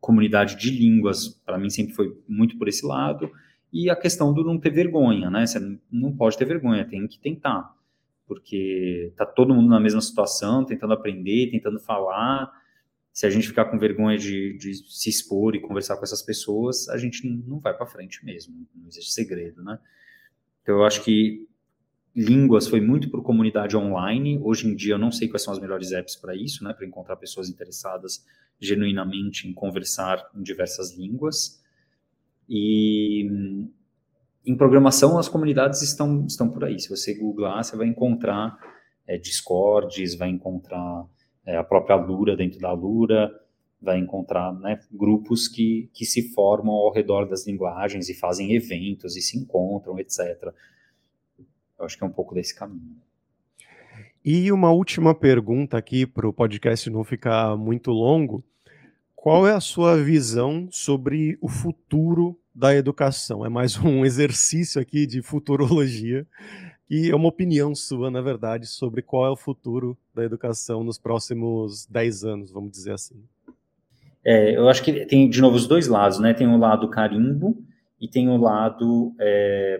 comunidade 0.00 0.56
de 0.56 0.70
línguas, 0.70 1.28
para 1.28 1.58
mim 1.58 1.70
sempre 1.70 1.94
foi 1.94 2.16
muito 2.26 2.56
por 2.58 2.68
esse 2.68 2.84
lado 2.86 3.30
e 3.72 3.88
a 3.88 3.94
questão 3.94 4.32
do 4.32 4.42
não 4.42 4.58
ter 4.58 4.70
vergonha, 4.70 5.30
né? 5.30 5.46
Você 5.46 5.60
não 5.90 6.16
pode 6.16 6.36
ter 6.36 6.44
vergonha, 6.44 6.84
tem 6.84 7.06
que 7.06 7.18
tentar, 7.18 7.72
porque 8.26 9.12
tá 9.16 9.24
todo 9.24 9.54
mundo 9.54 9.68
na 9.68 9.78
mesma 9.78 10.00
situação, 10.00 10.64
tentando 10.64 10.92
aprender, 10.92 11.50
tentando 11.50 11.78
falar. 11.78 12.50
Se 13.12 13.26
a 13.26 13.30
gente 13.30 13.48
ficar 13.48 13.66
com 13.66 13.78
vergonha 13.78 14.16
de, 14.16 14.56
de 14.56 14.74
se 14.74 15.10
expor 15.10 15.54
e 15.54 15.60
conversar 15.60 15.96
com 15.96 16.04
essas 16.04 16.22
pessoas, 16.22 16.88
a 16.88 16.96
gente 16.96 17.26
não 17.26 17.58
vai 17.58 17.76
para 17.76 17.86
frente 17.86 18.24
mesmo, 18.24 18.66
não 18.74 18.88
existe 18.88 19.12
segredo, 19.12 19.62
né? 19.62 19.78
Então 20.62 20.76
eu 20.76 20.84
acho 20.84 21.02
que 21.02 21.48
línguas 22.14 22.66
foi 22.66 22.80
muito 22.80 23.10
para 23.10 23.20
comunidade 23.20 23.76
online. 23.76 24.38
Hoje 24.42 24.68
em 24.68 24.74
dia 24.74 24.94
eu 24.94 24.98
não 24.98 25.10
sei 25.10 25.28
quais 25.28 25.42
são 25.42 25.52
as 25.52 25.60
melhores 25.60 25.92
apps 25.92 26.16
para 26.16 26.34
isso, 26.34 26.64
né, 26.64 26.72
para 26.72 26.86
encontrar 26.86 27.16
pessoas 27.16 27.48
interessadas 27.48 28.24
genuinamente 28.60 29.48
em 29.48 29.52
conversar 29.52 30.22
em 30.34 30.42
diversas 30.42 30.96
línguas. 30.96 31.62
E 32.48 33.26
em 34.44 34.56
programação 34.56 35.18
as 35.18 35.28
comunidades 35.28 35.82
estão 35.82 36.26
estão 36.26 36.50
por 36.50 36.64
aí. 36.64 36.78
Se 36.78 36.88
você 36.88 37.14
googlar, 37.14 37.62
você 37.62 37.76
vai 37.76 37.86
encontrar 37.86 38.58
é, 39.06 39.16
Discords, 39.16 40.14
vai 40.14 40.28
encontrar 40.28 41.06
é, 41.46 41.56
a 41.56 41.64
própria 41.64 41.96
Lura 41.96 42.36
dentro 42.36 42.58
da 42.58 42.72
Lura, 42.72 43.30
vai 43.80 43.98
encontrar 43.98 44.52
né, 44.52 44.78
grupos 44.92 45.48
que, 45.48 45.88
que 45.94 46.04
se 46.04 46.34
formam 46.34 46.74
ao 46.74 46.92
redor 46.92 47.24
das 47.24 47.46
linguagens 47.46 48.08
e 48.08 48.14
fazem 48.14 48.52
eventos 48.54 49.16
e 49.16 49.22
se 49.22 49.38
encontram, 49.38 49.98
etc. 49.98 50.52
Eu 51.78 51.86
acho 51.86 51.96
que 51.96 52.04
é 52.04 52.06
um 52.06 52.12
pouco 52.12 52.34
desse 52.34 52.54
caminho. 52.54 52.96
E 54.22 54.52
uma 54.52 54.70
última 54.70 55.14
pergunta 55.14 55.78
aqui 55.78 56.06
para 56.06 56.28
o 56.28 56.32
podcast 56.32 56.90
não 56.90 57.02
ficar 57.02 57.56
muito 57.56 57.90
longo. 57.90 58.44
Qual 59.16 59.46
é 59.46 59.52
a 59.52 59.60
sua 59.60 59.96
visão 59.96 60.68
sobre 60.70 61.38
o 61.40 61.48
futuro 61.48 62.38
da 62.54 62.74
educação? 62.74 63.46
É 63.46 63.48
mais 63.48 63.78
um 63.78 64.04
exercício 64.04 64.80
aqui 64.80 65.06
de 65.06 65.22
futurologia 65.22 66.26
e 66.90 67.08
é 67.08 67.14
uma 67.14 67.28
opinião 67.28 67.72
sua, 67.72 68.10
na 68.10 68.20
verdade, 68.20 68.66
sobre 68.66 69.00
qual 69.00 69.24
é 69.24 69.30
o 69.30 69.36
futuro 69.36 69.96
da 70.12 70.24
educação 70.24 70.82
nos 70.82 70.98
próximos 70.98 71.86
10 71.86 72.24
anos, 72.24 72.50
vamos 72.50 72.72
dizer 72.72 72.92
assim. 72.92 73.22
É, 74.24 74.56
eu 74.56 74.68
acho 74.68 74.82
que 74.82 75.06
tem, 75.06 75.30
de 75.30 75.40
novo, 75.40 75.54
os 75.54 75.68
dois 75.68 75.86
lados, 75.86 76.18
né? 76.18 76.34
Tem 76.34 76.48
o 76.48 76.58
lado 76.58 76.90
carimbo 76.90 77.62
e 78.00 78.08
tem 78.08 78.28
o 78.28 78.36
lado 78.36 79.14
é, 79.20 79.78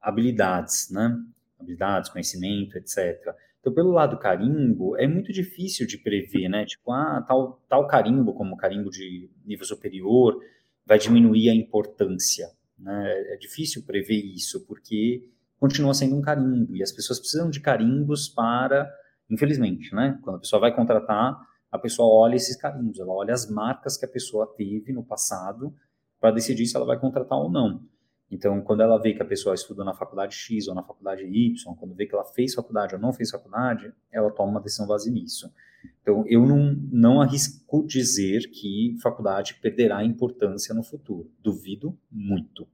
habilidades, 0.00 0.90
né? 0.90 1.16
Habilidades, 1.58 2.08
conhecimento, 2.08 2.78
etc. 2.78 3.34
Então, 3.60 3.72
pelo 3.72 3.90
lado 3.90 4.18
carimbo, 4.18 4.96
é 4.96 5.06
muito 5.06 5.30
difícil 5.34 5.86
de 5.86 5.98
prever, 5.98 6.48
né? 6.48 6.64
Tipo, 6.64 6.92
ah, 6.92 7.22
tal, 7.28 7.60
tal 7.68 7.86
carimbo, 7.86 8.32
como 8.32 8.56
carimbo 8.56 8.88
de 8.88 9.28
nível 9.44 9.66
superior, 9.66 10.40
vai 10.86 10.98
diminuir 10.98 11.50
a 11.50 11.54
importância, 11.54 12.50
né? 12.78 13.34
É 13.34 13.36
difícil 13.36 13.82
prever 13.84 14.16
isso, 14.16 14.66
porque 14.66 15.28
continua 15.60 15.92
sendo 15.92 16.16
um 16.16 16.22
carimbo, 16.22 16.74
e 16.74 16.82
as 16.82 16.90
pessoas 16.90 17.20
precisam 17.20 17.50
de 17.50 17.60
carimbos 17.60 18.28
para, 18.28 18.90
infelizmente, 19.30 19.94
né? 19.94 20.18
Quando 20.22 20.36
a 20.36 20.40
pessoa 20.40 20.58
vai 20.58 20.74
contratar, 20.74 21.38
a 21.70 21.78
pessoa 21.78 22.08
olha 22.08 22.34
esses 22.34 22.56
carimbos, 22.56 22.98
ela 22.98 23.12
olha 23.12 23.34
as 23.34 23.48
marcas 23.48 23.96
que 23.96 24.06
a 24.06 24.08
pessoa 24.08 24.46
teve 24.56 24.92
no 24.92 25.04
passado 25.04 25.72
para 26.18 26.30
decidir 26.32 26.66
se 26.66 26.74
ela 26.74 26.86
vai 26.86 26.98
contratar 26.98 27.38
ou 27.38 27.50
não. 27.50 27.82
Então, 28.30 28.60
quando 28.62 28.80
ela 28.80 28.96
vê 28.98 29.12
que 29.12 29.22
a 29.22 29.24
pessoa 29.24 29.54
estudou 29.54 29.84
na 29.84 29.92
faculdade 29.92 30.34
X 30.34 30.66
ou 30.68 30.74
na 30.74 30.82
faculdade 30.82 31.24
Y, 31.24 31.74
quando 31.74 31.94
vê 31.94 32.06
que 32.06 32.14
ela 32.14 32.24
fez 32.24 32.54
faculdade 32.54 32.94
ou 32.94 33.00
não 33.00 33.12
fez 33.12 33.30
faculdade, 33.30 33.92
ela 34.10 34.30
toma 34.30 34.52
uma 34.52 34.60
decisão 34.60 34.86
base 34.86 35.10
nisso. 35.10 35.52
Então, 36.00 36.24
eu 36.26 36.46
não, 36.46 36.74
não 36.92 37.20
arrisco 37.20 37.84
dizer 37.86 38.50
que 38.50 38.96
faculdade 39.02 39.58
perderá 39.60 40.04
importância 40.04 40.74
no 40.74 40.82
futuro. 40.82 41.30
Duvido 41.42 41.98
muito. 42.10 42.66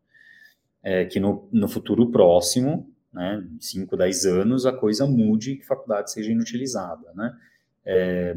É, 0.88 1.04
que 1.04 1.18
no, 1.18 1.48
no 1.50 1.66
futuro 1.66 2.12
próximo, 2.12 2.88
né, 3.12 3.44
5, 3.58 3.96
10 3.96 4.26
anos, 4.26 4.66
a 4.66 4.72
coisa 4.72 5.04
mude 5.04 5.52
e 5.52 5.56
que 5.56 5.66
faculdade 5.66 6.12
seja 6.12 6.30
inutilizada, 6.30 7.12
né? 7.14 7.36
É, 7.84 8.36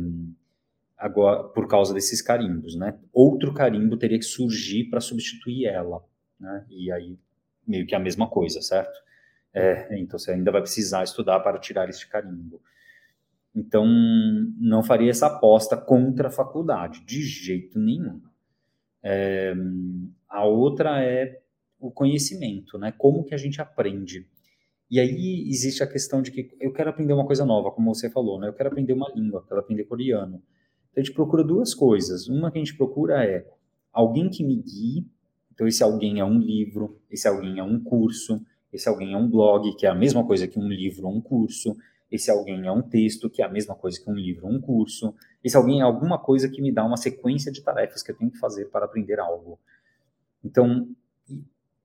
agora, 0.98 1.44
por 1.44 1.68
causa 1.68 1.94
desses 1.94 2.22
carimbos, 2.22 2.76
né? 2.76 2.98
Outro 3.14 3.54
carimbo 3.54 3.98
teria 3.98 4.18
que 4.18 4.26
surgir 4.26 4.86
para 4.86 5.00
substituir 5.00 5.66
ela 5.66 6.04
né? 6.40 6.66
E 6.70 6.92
aí 6.92 7.20
meio 7.68 7.86
que 7.86 7.94
a 7.94 8.00
mesma 8.00 8.28
coisa, 8.28 8.62
certo? 8.62 8.98
É, 9.54 10.00
então 10.00 10.18
você 10.18 10.32
ainda 10.32 10.52
vai 10.52 10.62
precisar 10.62 11.04
estudar 11.04 11.40
para 11.42 11.60
tirar 11.60 11.90
este 11.90 12.08
carimbo. 12.08 12.62
Então 13.54 13.86
não 13.86 14.82
faria 14.82 15.10
essa 15.10 15.28
aposta 15.28 15.76
contra 15.76 16.30
a 16.30 16.32
faculdade 16.32 17.02
de 17.02 17.22
jeito 17.22 17.78
nenhum. 17.78 18.22
É, 19.04 19.54
a 20.28 20.46
outra 20.46 21.04
é 21.04 21.42
o 21.80 21.92
conhecimento, 21.92 22.78
né? 22.78 22.92
Como 22.92 23.24
que 23.24 23.34
a 23.34 23.38
gente 23.38 23.62
aprende? 23.62 24.28
E 24.90 25.00
aí 25.00 25.46
existe 25.48 25.84
a 25.84 25.88
questão 25.88 26.22
de 26.22 26.32
que 26.32 26.52
eu 26.60 26.74
quero 26.74 26.90
aprender 26.90 27.14
uma 27.14 27.26
coisa 27.26 27.46
nova, 27.46 27.72
como 27.72 27.94
você 27.94 28.10
falou, 28.10 28.40
né? 28.40 28.48
Eu 28.48 28.54
quero 28.54 28.70
aprender 28.70 28.94
uma 28.94 29.12
língua, 29.14 29.46
quero 29.48 29.60
aprender 29.60 29.84
coreano. 29.86 30.42
Então 30.92 31.02
a 31.02 31.06
gente 31.06 31.14
procura 31.14 31.44
duas 31.44 31.74
coisas. 31.74 32.28
Uma 32.28 32.52
que 32.52 32.58
a 32.58 32.64
gente 32.64 32.76
procura 32.76 33.24
é 33.24 33.46
alguém 33.94 34.30
que 34.30 34.44
me 34.44 34.56
guie 34.56 35.08
então, 35.60 35.68
esse 35.68 35.84
alguém 35.84 36.22
é 36.22 36.24
um 36.24 36.40
livro, 36.40 37.02
esse 37.12 37.28
alguém 37.28 37.60
é 37.60 37.64
um 37.64 37.78
curso, 37.84 38.42
esse 38.72 38.88
alguém 38.88 39.12
é 39.12 39.18
um 39.18 39.30
blog, 39.30 39.76
que 39.76 39.86
é 39.86 39.90
a 39.90 39.94
mesma 39.94 40.26
coisa 40.26 40.48
que 40.48 40.58
um 40.58 40.70
livro 40.70 41.06
ou 41.06 41.14
um 41.14 41.20
curso, 41.20 41.76
esse 42.10 42.32
alguém 42.32 42.66
é 42.66 42.72
um 42.72 42.82
texto, 42.82 43.30
que 43.30 43.42
é 43.42 43.46
a 43.46 43.50
mesma 43.50 43.76
coisa 43.76 44.02
que 44.02 44.10
um 44.10 44.16
livro 44.16 44.48
ou 44.48 44.54
um 44.54 44.62
curso, 44.62 45.14
esse 45.44 45.58
alguém 45.58 45.82
é 45.82 45.84
alguma 45.84 46.18
coisa 46.18 46.48
que 46.48 46.62
me 46.62 46.72
dá 46.72 46.86
uma 46.86 46.96
sequência 46.96 47.52
de 47.52 47.62
tarefas 47.62 48.02
que 48.02 48.10
eu 48.10 48.16
tenho 48.16 48.32
que 48.32 48.38
fazer 48.38 48.70
para 48.70 48.86
aprender 48.86 49.20
algo. 49.20 49.60
Então, 50.42 50.88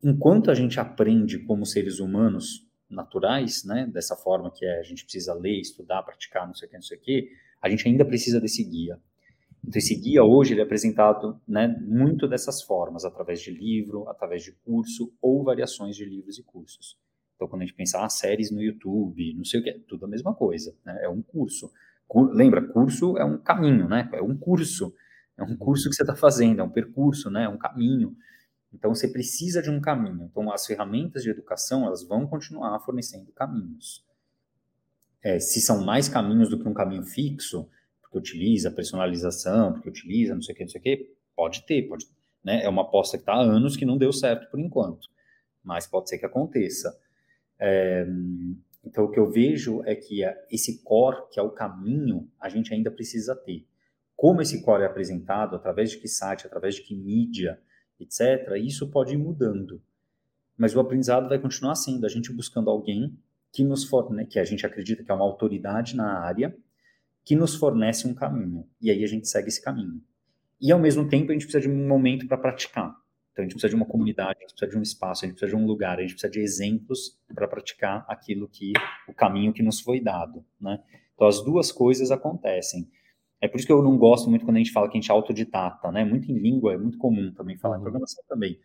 enquanto 0.04 0.50
a 0.50 0.54
gente 0.54 0.78
aprende 0.78 1.38
como 1.38 1.64
seres 1.64 1.98
humanos 1.98 2.68
naturais, 2.90 3.64
né, 3.64 3.86
dessa 3.86 4.14
forma 4.14 4.50
que 4.50 4.64
é, 4.64 4.78
a 4.78 4.82
gente 4.82 5.02
precisa 5.02 5.32
ler, 5.32 5.58
estudar, 5.60 6.02
praticar, 6.02 6.46
não 6.46 6.54
sei 6.54 6.68
o 6.68 6.70
que, 6.70 6.76
não 6.76 6.82
sei 6.82 6.98
o 6.98 7.00
que, 7.00 7.30
a 7.60 7.68
gente 7.70 7.88
ainda 7.88 8.04
precisa 8.04 8.38
desse 8.40 8.62
guia. 8.62 9.00
Então, 9.66 9.78
esse 9.78 9.94
guia 9.98 10.22
hoje 10.22 10.52
ele 10.52 10.60
é 10.60 10.64
apresentado 10.64 11.40
né, 11.48 11.66
muito 11.80 12.28
dessas 12.28 12.62
formas, 12.62 13.06
através 13.06 13.40
de 13.40 13.50
livro, 13.50 14.06
através 14.10 14.44
de 14.44 14.52
curso 14.52 15.10
ou 15.22 15.42
variações 15.42 15.96
de 15.96 16.04
livros 16.04 16.38
e 16.38 16.42
cursos. 16.42 16.98
Então, 17.34 17.48
quando 17.48 17.62
a 17.62 17.64
gente 17.64 17.74
pensa, 17.74 18.04
ah, 18.04 18.08
séries 18.10 18.50
no 18.50 18.62
YouTube, 18.62 19.34
não 19.34 19.44
sei 19.44 19.60
o 19.60 19.64
que, 19.64 19.72
tudo 19.88 20.04
a 20.04 20.08
mesma 20.08 20.34
coisa, 20.34 20.76
né? 20.84 20.98
é 21.02 21.08
um 21.08 21.22
curso. 21.22 21.72
Cur 22.06 22.30
lembra, 22.30 22.62
curso 22.62 23.16
é 23.16 23.24
um 23.24 23.38
caminho, 23.38 23.88
né? 23.88 24.08
é 24.12 24.22
um 24.22 24.36
curso, 24.36 24.94
é 25.36 25.42
um 25.42 25.56
curso 25.56 25.88
que 25.88 25.96
você 25.96 26.02
está 26.02 26.14
fazendo, 26.14 26.60
é 26.60 26.62
um 26.62 26.70
percurso, 26.70 27.30
né? 27.30 27.44
é 27.44 27.48
um 27.48 27.56
caminho. 27.56 28.14
Então, 28.74 28.94
você 28.94 29.08
precisa 29.08 29.62
de 29.62 29.70
um 29.70 29.80
caminho. 29.80 30.28
Então, 30.30 30.52
as 30.52 30.66
ferramentas 30.66 31.22
de 31.22 31.30
educação, 31.30 31.86
elas 31.86 32.02
vão 32.02 32.26
continuar 32.26 32.78
fornecendo 32.80 33.30
caminhos. 33.32 34.04
É, 35.22 35.38
se 35.38 35.60
são 35.60 35.84
mais 35.84 36.08
caminhos 36.08 36.50
do 36.50 36.58
que 36.58 36.68
um 36.68 36.74
caminho 36.74 37.04
fixo, 37.04 37.68
porque 38.02 38.18
utiliza 38.18 38.70
personalização, 38.70 39.72
porque 39.72 39.88
utiliza 39.88 40.34
não 40.34 40.42
sei 40.42 40.54
o 40.54 40.56
que, 40.56 40.64
não 40.64 40.70
sei 40.70 40.80
o 40.80 40.84
que, 40.84 41.16
pode 41.34 41.64
ter, 41.64 41.82
pode, 41.88 42.06
né? 42.44 42.62
É 42.62 42.68
uma 42.68 42.82
aposta 42.82 43.16
que 43.16 43.22
está 43.22 43.32
há 43.32 43.40
anos 43.40 43.76
que 43.76 43.86
não 43.86 43.96
deu 43.96 44.12
certo 44.12 44.50
por 44.50 44.60
enquanto, 44.60 45.08
mas 45.62 45.86
pode 45.86 46.08
ser 46.08 46.18
que 46.18 46.26
aconteça. 46.26 46.94
É, 47.58 48.06
então, 48.84 49.04
o 49.04 49.10
que 49.10 49.18
eu 49.18 49.30
vejo 49.30 49.82
é 49.84 49.94
que 49.94 50.20
esse 50.50 50.82
core, 50.82 51.16
que 51.32 51.40
é 51.40 51.42
o 51.42 51.50
caminho, 51.50 52.30
a 52.38 52.48
gente 52.48 52.74
ainda 52.74 52.90
precisa 52.90 53.34
ter. 53.34 53.66
Como 54.14 54.42
esse 54.42 54.62
core 54.62 54.82
é 54.82 54.86
apresentado, 54.86 55.56
através 55.56 55.90
de 55.90 55.96
que 55.96 56.06
site, 56.06 56.46
através 56.46 56.74
de 56.74 56.82
que 56.82 56.94
mídia, 56.94 57.58
etc., 58.04 58.56
isso 58.62 58.88
pode 58.90 59.14
ir 59.14 59.18
mudando. 59.18 59.82
Mas 60.56 60.74
o 60.74 60.80
aprendizado 60.80 61.28
vai 61.28 61.38
continuar 61.38 61.74
sendo 61.74 62.06
a 62.06 62.08
gente 62.08 62.32
buscando 62.32 62.70
alguém 62.70 63.18
que 63.52 63.64
nos 63.64 63.84
forne, 63.84 64.26
que 64.26 64.38
a 64.38 64.44
gente 64.44 64.64
acredita 64.64 65.02
que 65.02 65.10
é 65.10 65.14
uma 65.14 65.24
autoridade 65.24 65.96
na 65.96 66.20
área, 66.20 66.56
que 67.24 67.34
nos 67.34 67.54
fornece 67.54 68.06
um 68.06 68.14
caminho. 68.14 68.66
E 68.80 68.90
aí 68.90 69.02
a 69.02 69.06
gente 69.06 69.28
segue 69.28 69.48
esse 69.48 69.62
caminho. 69.62 70.02
E 70.60 70.70
ao 70.70 70.78
mesmo 70.78 71.08
tempo 71.08 71.30
a 71.30 71.32
gente 71.32 71.46
precisa 71.46 71.62
de 71.62 71.68
um 71.68 71.86
momento 71.86 72.26
para 72.26 72.36
praticar. 72.36 72.94
Então 73.32 73.42
a 73.42 73.46
gente 73.46 73.52
precisa 73.52 73.70
de 73.70 73.74
uma 73.74 73.86
comunidade, 73.86 74.38
a 74.38 74.42
gente 74.42 74.50
precisa 74.50 74.70
de 74.70 74.78
um 74.78 74.82
espaço, 74.82 75.24
a 75.24 75.28
gente 75.28 75.36
precisa 75.36 75.56
de 75.56 75.62
um 75.62 75.66
lugar, 75.66 75.98
a 75.98 76.02
gente 76.02 76.12
precisa 76.12 76.32
de 76.32 76.40
exemplos 76.40 77.18
para 77.34 77.48
praticar 77.48 78.04
aquilo 78.08 78.48
que 78.48 78.72
o 79.08 79.12
caminho 79.12 79.52
que 79.52 79.62
nos 79.62 79.80
foi 79.80 80.00
dado, 80.00 80.44
né? 80.60 80.80
Então 81.14 81.26
as 81.26 81.42
duas 81.42 81.72
coisas 81.72 82.10
acontecem. 82.10 82.88
É 83.44 83.48
por 83.48 83.58
isso 83.58 83.66
que 83.66 83.72
eu 83.74 83.82
não 83.82 83.98
gosto 83.98 84.30
muito 84.30 84.42
quando 84.42 84.56
a 84.56 84.58
gente 84.58 84.72
fala 84.72 84.88
que 84.88 84.96
a 84.96 85.00
gente 85.00 85.10
é 85.10 85.12
autodidata, 85.12 85.92
né? 85.92 86.02
Muito 86.02 86.32
em 86.32 86.38
língua 86.38 86.72
é 86.72 86.78
muito 86.78 86.96
comum 86.96 87.30
também 87.30 87.58
falar, 87.58 87.74
uhum. 87.74 87.80
em 87.80 87.82
programação 87.82 88.24
também. 88.26 88.58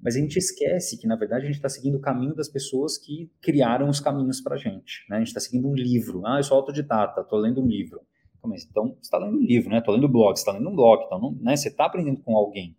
Mas 0.00 0.14
a 0.14 0.20
gente 0.20 0.36
esquece 0.36 0.96
que, 1.00 1.06
na 1.08 1.16
verdade, 1.16 1.42
a 1.42 1.46
gente 1.46 1.56
está 1.56 1.68
seguindo 1.68 1.96
o 1.96 2.00
caminho 2.00 2.32
das 2.32 2.48
pessoas 2.48 2.96
que 2.96 3.28
criaram 3.40 3.88
os 3.88 3.98
caminhos 3.98 4.40
para 4.40 4.54
a 4.54 4.56
gente. 4.56 5.04
Né? 5.10 5.16
A 5.16 5.18
gente 5.18 5.28
está 5.28 5.40
seguindo 5.40 5.66
um 5.66 5.74
livro. 5.74 6.24
Ah, 6.24 6.38
eu 6.38 6.44
sou 6.44 6.56
autodidata, 6.56 7.22
estou 7.22 7.40
lendo 7.40 7.60
um 7.60 7.66
livro. 7.66 8.02
Então, 8.38 8.90
você 8.90 9.00
está 9.00 9.18
lendo 9.18 9.36
um 9.36 9.42
livro, 9.42 9.68
né? 9.70 9.78
Estou 9.78 9.92
lendo 9.92 10.08
blog, 10.08 10.36
você 10.36 10.42
está 10.42 10.52
lendo 10.52 10.70
um 10.70 10.76
blog. 10.76 11.02
Então, 11.04 11.20
não, 11.20 11.32
né? 11.40 11.56
você 11.56 11.68
está 11.68 11.86
aprendendo 11.86 12.20
com 12.20 12.36
alguém. 12.36 12.76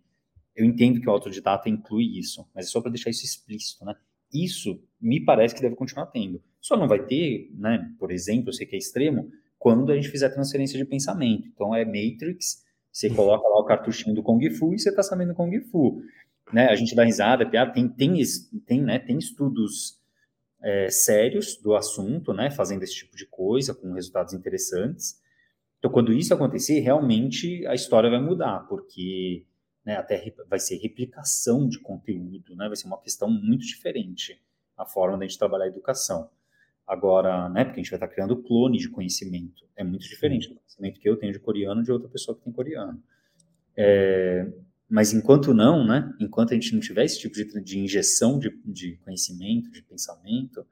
Eu 0.54 0.64
entendo 0.64 1.02
que 1.02 1.06
o 1.06 1.10
autodidata 1.10 1.68
inclui 1.68 2.18
isso, 2.18 2.48
mas 2.54 2.64
é 2.64 2.68
só 2.70 2.80
para 2.80 2.92
deixar 2.92 3.10
isso 3.10 3.26
explícito, 3.26 3.84
né? 3.84 3.94
Isso 4.32 4.82
me 4.98 5.22
parece 5.22 5.54
que 5.54 5.60
deve 5.60 5.76
continuar 5.76 6.06
tendo. 6.06 6.42
Só 6.62 6.78
não 6.78 6.88
vai 6.88 7.04
ter, 7.04 7.50
né? 7.58 7.92
Por 7.98 8.10
exemplo, 8.10 8.48
eu 8.48 8.52
sei 8.54 8.66
que 8.66 8.74
é 8.74 8.78
extremo, 8.78 9.28
quando 9.58 9.90
a 9.92 9.96
gente 9.96 10.08
fizer 10.08 10.28
transferência 10.28 10.78
de 10.78 10.84
pensamento. 10.84 11.48
Então, 11.48 11.74
é 11.74 11.84
Matrix, 11.84 12.64
você 12.92 13.10
coloca 13.10 13.46
lá 13.48 13.60
o 13.60 13.64
cartuchinho 13.64 14.14
do 14.14 14.22
Kung 14.22 14.48
Fu 14.50 14.74
e 14.74 14.78
você 14.78 14.90
está 14.90 15.02
sabendo 15.02 15.34
Kung 15.34 15.60
Fu 15.70 16.02
né, 16.52 16.66
a 16.66 16.74
gente 16.74 16.94
dá 16.94 17.04
risada, 17.04 17.48
piada, 17.48 17.72
tem, 17.72 17.88
tem, 17.88 18.14
tem, 18.64 18.82
né, 18.82 18.98
tem 18.98 19.18
estudos 19.18 20.00
é, 20.62 20.88
sérios 20.90 21.56
do 21.56 21.74
assunto, 21.74 22.32
né, 22.32 22.50
fazendo 22.50 22.82
esse 22.82 22.94
tipo 22.94 23.16
de 23.16 23.26
coisa, 23.26 23.74
com 23.74 23.92
resultados 23.92 24.32
interessantes. 24.32 25.20
Então, 25.78 25.90
quando 25.90 26.12
isso 26.12 26.32
acontecer, 26.32 26.80
realmente 26.80 27.66
a 27.66 27.74
história 27.74 28.10
vai 28.10 28.20
mudar, 28.20 28.60
porque 28.68 29.44
né, 29.84 29.96
até 29.96 30.32
vai 30.48 30.58
ser 30.58 30.76
replicação 30.76 31.68
de 31.68 31.80
conteúdo, 31.80 32.54
né, 32.56 32.66
vai 32.66 32.76
ser 32.76 32.86
uma 32.86 33.00
questão 33.00 33.28
muito 33.28 33.66
diferente. 33.66 34.40
a 34.76 34.84
forma 34.84 35.16
da 35.16 35.26
gente 35.26 35.38
trabalhar 35.38 35.64
a 35.64 35.68
educação. 35.68 36.28
Agora, 36.86 37.48
né, 37.48 37.64
porque 37.64 37.80
a 37.80 37.82
gente 37.82 37.90
vai 37.90 37.96
estar 37.96 38.08
criando 38.08 38.36
clone 38.36 38.78
de 38.78 38.88
conhecimento. 38.88 39.64
É 39.74 39.82
muito 39.82 40.06
diferente 40.08 40.48
do 40.48 40.54
conhecimento 40.54 41.00
que 41.00 41.08
eu 41.08 41.16
tenho 41.16 41.32
de 41.32 41.40
coreano 41.40 41.82
de 41.82 41.90
outra 41.90 42.08
pessoa 42.08 42.36
que 42.36 42.44
tem 42.44 42.52
coreano. 42.52 43.02
É, 43.76 44.46
mas 44.88 45.12
enquanto 45.12 45.52
não, 45.52 45.84
né, 45.84 46.14
enquanto 46.20 46.52
a 46.52 46.54
gente 46.54 46.72
não 46.72 46.80
tiver 46.80 47.04
esse 47.04 47.18
tipo 47.18 47.34
de, 47.34 47.60
de 47.60 47.78
injeção 47.78 48.38
de, 48.38 48.56
de, 48.64 48.96
conhecimento, 48.98 49.70
de 49.70 49.82
pensamento, 49.82 50.64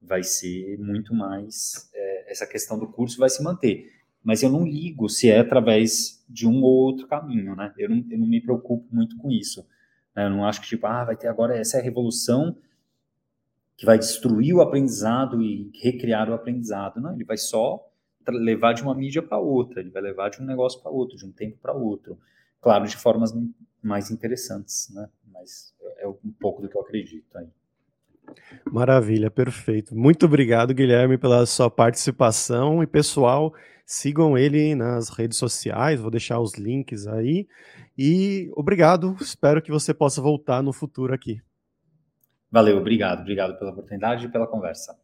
vai 0.00 0.22
ser 0.22 0.78
muito 0.78 1.14
mais, 1.14 1.90
é, 1.94 2.30
essa 2.30 2.46
questão 2.46 2.78
do 2.78 2.86
curso 2.86 3.18
vai 3.18 3.30
se 3.30 3.42
manter. 3.42 3.90
Mas 4.22 4.42
eu 4.42 4.50
não 4.50 4.66
ligo 4.66 5.08
se 5.08 5.30
é 5.30 5.38
através 5.38 6.22
de 6.28 6.46
um 6.46 6.62
ou 6.62 6.74
outro 6.84 7.06
caminho, 7.06 7.56
né? 7.56 7.72
Eu 7.78 7.88
não, 7.88 8.04
eu 8.10 8.18
não 8.18 8.26
me 8.26 8.40
preocupo 8.40 8.84
muito 8.94 9.16
com 9.16 9.30
isso. 9.30 9.66
Né? 10.14 10.26
Eu 10.26 10.30
não 10.30 10.44
acho 10.44 10.60
que, 10.60 10.66
tipo, 10.66 10.86
ah, 10.86 11.04
vai 11.04 11.16
ter 11.16 11.28
agora 11.28 11.56
essa 11.56 11.78
é 11.78 11.80
a 11.80 11.84
revolução 11.84 12.56
que 13.76 13.84
vai 13.84 13.98
destruir 13.98 14.54
o 14.54 14.60
aprendizado 14.60 15.42
e 15.42 15.70
recriar 15.82 16.30
o 16.30 16.34
aprendizado. 16.34 17.00
Não, 17.00 17.12
ele 17.12 17.24
vai 17.24 17.36
só 17.36 17.86
levar 18.28 18.72
de 18.72 18.82
uma 18.82 18.94
mídia 18.94 19.22
para 19.22 19.38
outra, 19.38 19.80
ele 19.80 19.90
vai 19.90 20.02
levar 20.02 20.30
de 20.30 20.40
um 20.40 20.44
negócio 20.44 20.80
para 20.80 20.90
outro, 20.90 21.16
de 21.16 21.24
um 21.26 21.30
tempo 21.30 21.58
para 21.60 21.72
outro. 21.72 22.18
Claro, 22.60 22.86
de 22.86 22.96
formas 22.96 23.32
mais 23.82 24.10
interessantes, 24.10 24.90
né? 24.92 25.08
Mas 25.32 25.74
é 25.98 26.08
um 26.08 26.32
pouco 26.40 26.62
do 26.62 26.68
que 26.68 26.76
eu 26.76 26.80
acredito 26.80 27.36
aí. 27.38 27.46
Maravilha, 28.64 29.30
perfeito. 29.30 29.94
Muito 29.94 30.26
obrigado, 30.26 30.74
Guilherme, 30.74 31.16
pela 31.16 31.46
sua 31.46 31.70
participação. 31.70 32.82
E 32.82 32.86
pessoal, 32.86 33.54
sigam 33.84 34.36
ele 34.36 34.74
nas 34.74 35.10
redes 35.10 35.38
sociais, 35.38 36.00
vou 36.00 36.10
deixar 36.10 36.40
os 36.40 36.54
links 36.54 37.06
aí. 37.06 37.46
E 37.96 38.50
obrigado, 38.56 39.16
espero 39.20 39.62
que 39.62 39.70
você 39.70 39.94
possa 39.94 40.20
voltar 40.20 40.62
no 40.62 40.72
futuro 40.72 41.14
aqui. 41.14 41.40
Valeu, 42.50 42.78
obrigado, 42.78 43.20
obrigado 43.20 43.58
pela 43.58 43.70
oportunidade 43.70 44.26
e 44.26 44.28
pela 44.28 44.46
conversa. 44.46 44.96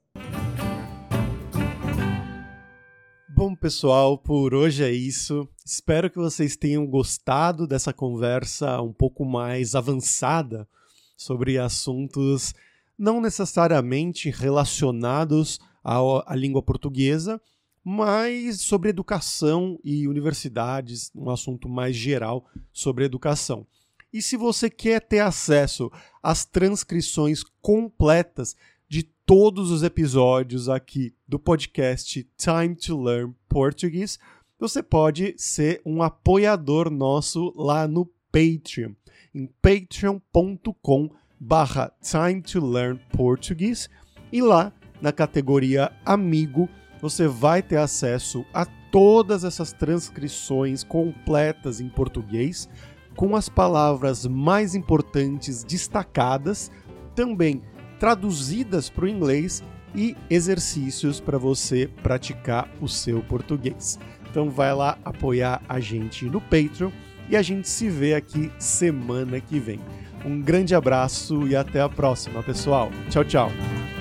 Bom, 3.35 3.57
pessoal, 3.57 4.17
por 4.17 4.55
hoje 4.55 4.85
é 4.85 4.93
isso. 4.93 5.49
Espero 5.67 6.09
que 6.09 6.19
vocês 6.19 6.57
tenham 6.57 6.87
gostado 6.87 7.67
dessa 7.67 7.93
conversa 7.93 8.81
um 8.81 8.93
pouco 8.93 9.25
mais 9.25 9.75
avançada 9.75 10.69
sobre 11.17 11.59
assuntos 11.59 12.55
não 12.97 13.21
necessariamente 13.21 14.31
relacionados 14.31 15.59
à, 15.83 16.37
língua 16.37 16.63
portuguesa, 16.63 17.41
mas 17.83 18.61
sobre 18.61 18.91
educação 18.91 19.77
e 19.83 20.07
universidades, 20.07 21.11
um 21.13 21.29
assunto 21.29 21.69
mais 21.69 21.97
geral 21.97 22.47
sobre 22.73 23.05
educação. 23.05 23.67
E 24.13 24.21
se 24.21 24.37
você 24.37 24.69
quer 24.69 25.01
ter 25.01 25.21
acesso 25.21 25.91
às 26.23 26.45
transcrições 26.45 27.43
completas 27.63 28.55
de 28.87 29.03
todos 29.03 29.71
os 29.71 29.83
episódios 29.83 30.69
aqui 30.69 31.15
do 31.27 31.39
podcast 31.39 32.29
Time 32.37 32.75
to 32.77 33.01
Learn 33.01 33.35
Portuguese, 33.49 34.19
você 34.59 34.83
pode 34.83 35.35
ser 35.39 35.81
um 35.87 36.03
apoiador 36.03 36.91
nosso 36.91 37.55
lá 37.57 37.89
no 37.89 38.05
Patreon, 38.31 38.93
em 39.35 39.47
patreon.com 39.63 41.11
barra 41.41 41.91
Time 42.03 42.43
to 42.43 42.65
Learn 42.65 43.01
Portuguese. 43.17 43.89
E 44.31 44.43
lá 44.43 44.73
na 45.01 45.11
categoria 45.11 45.91
Amigo 46.05 46.69
você 47.01 47.27
vai 47.27 47.63
ter 47.63 47.79
acesso 47.79 48.45
a 48.53 48.65
todas 48.93 49.43
essas 49.43 49.73
transcrições 49.73 50.85
completas 50.85 51.81
em 51.81 51.89
português 51.89 52.69
com 53.17 53.37
as 53.37 53.49
palavras 53.49 54.27
mais 54.27 54.75
importantes 54.75 55.63
destacadas, 55.65 56.71
também 57.15 57.63
traduzidas 57.99 58.91
para 58.91 59.05
o 59.05 59.09
inglês 59.09 59.63
e 59.95 60.17
exercícios 60.31 61.21
para 61.21 61.39
você 61.39 61.89
praticar 62.03 62.69
o 62.81 62.89
seu 62.89 63.23
português. 63.23 63.99
Então 64.31 64.49
vai 64.49 64.75
lá 64.75 64.99
apoiar 65.05 65.63
a 65.69 65.79
gente 65.79 66.25
no 66.25 66.41
Patreon 66.41 66.91
e 67.29 67.37
a 67.37 67.43
gente 67.43 67.69
se 67.69 67.89
vê 67.89 68.15
aqui 68.15 68.51
semana 68.59 69.41
que 69.41 69.59
vem. 69.59 69.81
Um 70.25 70.41
grande 70.41 70.75
abraço 70.75 71.47
e 71.47 71.55
até 71.55 71.81
a 71.81 71.89
próxima, 71.89 72.43
pessoal. 72.43 72.91
Tchau, 73.11 73.25
tchau. 73.25 73.92